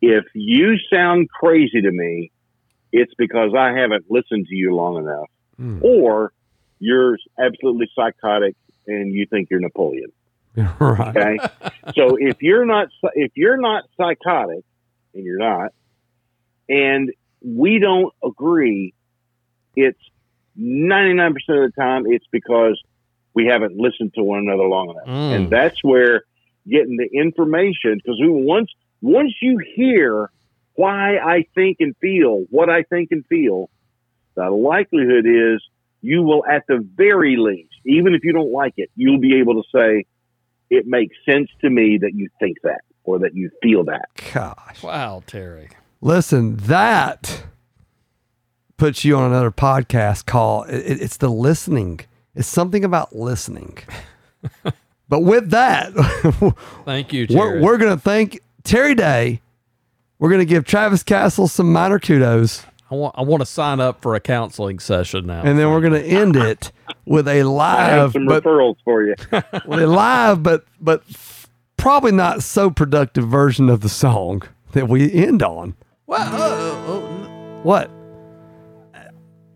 [0.01, 2.31] If you sound crazy to me,
[2.93, 5.81] it's because I haven't listened to you long enough, Hmm.
[5.83, 6.33] or
[6.79, 8.55] you're absolutely psychotic
[8.87, 10.13] and you think you're Napoleon.
[10.57, 11.17] right.
[11.17, 11.39] Okay.
[11.97, 14.65] so if you're not if you're not psychotic,
[15.13, 15.73] and you're not,
[16.71, 17.13] and
[17.43, 18.95] we don't agree,
[19.77, 19.99] it's
[20.57, 22.81] ninety nine percent of the time it's because
[23.35, 25.35] we haven't listened to one another long enough, Mm.
[25.37, 26.23] and that's where
[26.69, 28.71] getting the information because once
[29.03, 30.31] once you hear
[30.75, 33.69] why I think and feel what I think and feel,
[34.35, 35.63] the likelihood is
[36.03, 39.63] you will at the very least, even if you don't like it, you'll be able
[39.63, 40.05] to say
[40.71, 44.09] it makes sense to me that you think that or that you feel that.
[44.33, 44.83] Gosh.
[44.83, 45.69] Wow, Terry.
[46.01, 47.45] Listen, that
[48.77, 50.63] puts you on another podcast call.
[50.65, 52.01] it, it's the listening.
[52.35, 53.79] It's something about listening.
[55.09, 55.93] but with that,
[56.85, 57.39] Thank you, Terry.
[57.39, 59.43] we're, we're going to thank Terry Day.
[60.19, 63.79] We're going to give Travis Castle some minor kudos, I want I want to sign
[63.79, 65.43] up for a counseling session now.
[65.43, 66.73] and then we're going to end it
[67.05, 69.15] with a I have live, some but referrals for you.
[69.67, 71.05] with a live, but but
[71.77, 74.43] probably not so productive version of the song
[74.73, 75.77] that we end on.
[76.11, 77.91] Well, uh, uh, What?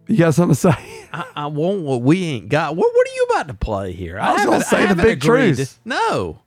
[0.07, 1.07] You got something to say?
[1.12, 2.76] I, I want what we ain't got.
[2.76, 4.18] What What are you about to play here?
[4.18, 5.57] I was gonna say the big truth.
[5.57, 5.80] truths.
[5.84, 6.40] No,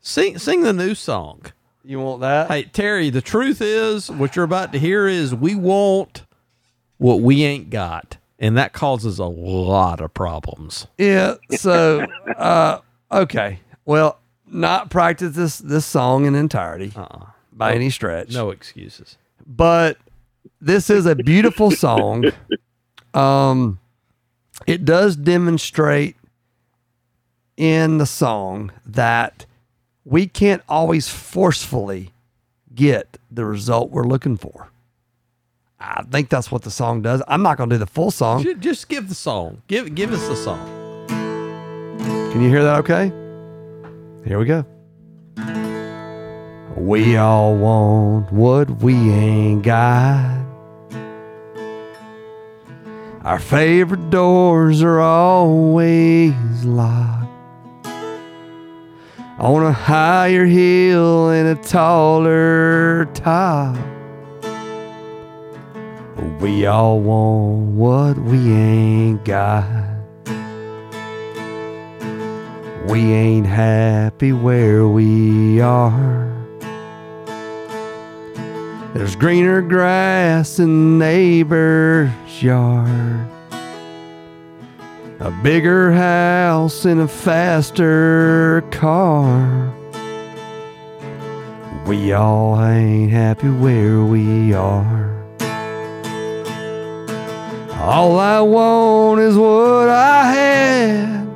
[0.00, 1.42] sing sing the new song.
[1.84, 2.48] You want that?
[2.48, 6.24] Hey Terry, the truth is, what you're about to hear is we want
[6.98, 10.88] what we ain't got, and that causes a lot of problems.
[10.98, 11.34] Yeah.
[11.52, 12.80] So, uh,
[13.12, 13.60] okay.
[13.84, 17.26] Well, not practice this this song in entirety Uh-uh.
[17.52, 18.32] by any stretch.
[18.32, 19.16] No excuses.
[19.46, 19.98] But
[20.60, 22.24] this is a beautiful song.
[23.14, 23.78] Um,
[24.66, 26.16] it does demonstrate
[27.56, 29.46] in the song that
[30.04, 32.12] we can't always forcefully
[32.74, 34.68] get the result we're looking for.
[35.78, 37.22] I think that's what the song does.
[37.28, 38.44] I'm not going to do the full song.
[38.60, 39.62] Just give the song.
[39.68, 41.06] Give give us the song.
[42.32, 43.08] Can you hear that okay?
[44.26, 44.64] Here we go.
[46.76, 50.44] We all want what we ain't got.
[53.24, 57.24] Our favorite doors are always locked.
[59.38, 63.76] On a higher hill and a taller top.
[66.40, 69.64] We all want what we ain't got.
[72.86, 76.26] We ain't happy where we are.
[78.96, 82.10] There's greener grass in the neighbor's
[82.42, 83.28] yard.
[85.20, 89.70] A bigger house and a faster car.
[91.86, 95.14] We all ain't happy where we are.
[97.74, 101.28] All I want is what I had.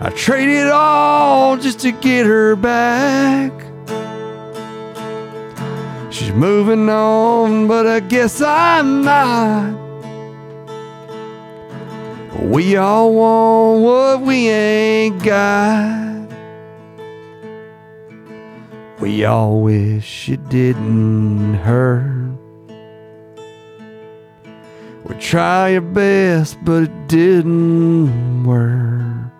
[0.00, 3.59] I traded all just to get her back.
[6.34, 9.74] Moving on, but I guess I'm not.
[12.42, 16.28] We all want what we ain't got.
[19.00, 22.38] We all wish it didn't hurt.
[25.04, 29.30] We try our best, but it didn't work.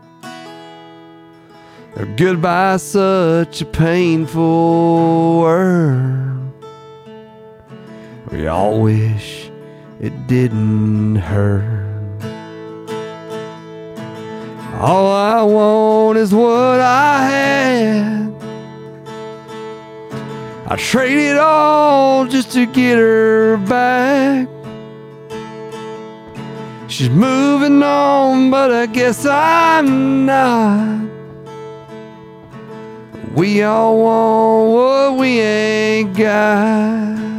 [2.17, 6.40] Goodbye, such a painful word.
[8.33, 9.51] We all wish
[10.01, 11.81] it didn't hurt.
[14.81, 18.33] All I want is what I had.
[20.69, 24.49] I traded all just to get her back.
[26.87, 31.01] She's moving on, but I guess I'm not.
[33.35, 37.30] We all want what we ain't got.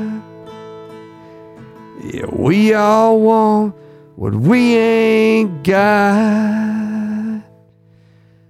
[2.12, 3.74] Yeah, we all want
[4.18, 7.42] what we ain't got.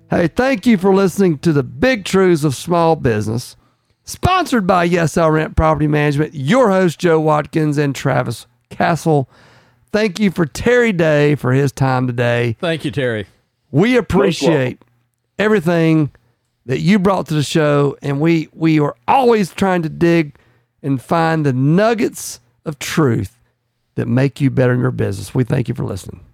[0.10, 3.56] Hey, thank you for listening to the Big Truths of Small Business,
[4.04, 6.34] sponsored by Yes I Rent Property Management.
[6.34, 9.30] Your host Joe Watkins and Travis Castle.
[9.92, 12.58] Thank you for Terry Day for his time today.
[12.60, 13.28] Thank you, Terry.
[13.70, 14.82] We appreciate
[15.38, 16.10] everything
[16.66, 20.36] that you brought to the show, and we we are always trying to dig
[20.82, 23.38] and find the nuggets of truth
[23.96, 25.36] that make you better in your business.
[25.36, 26.26] We thank you for listening.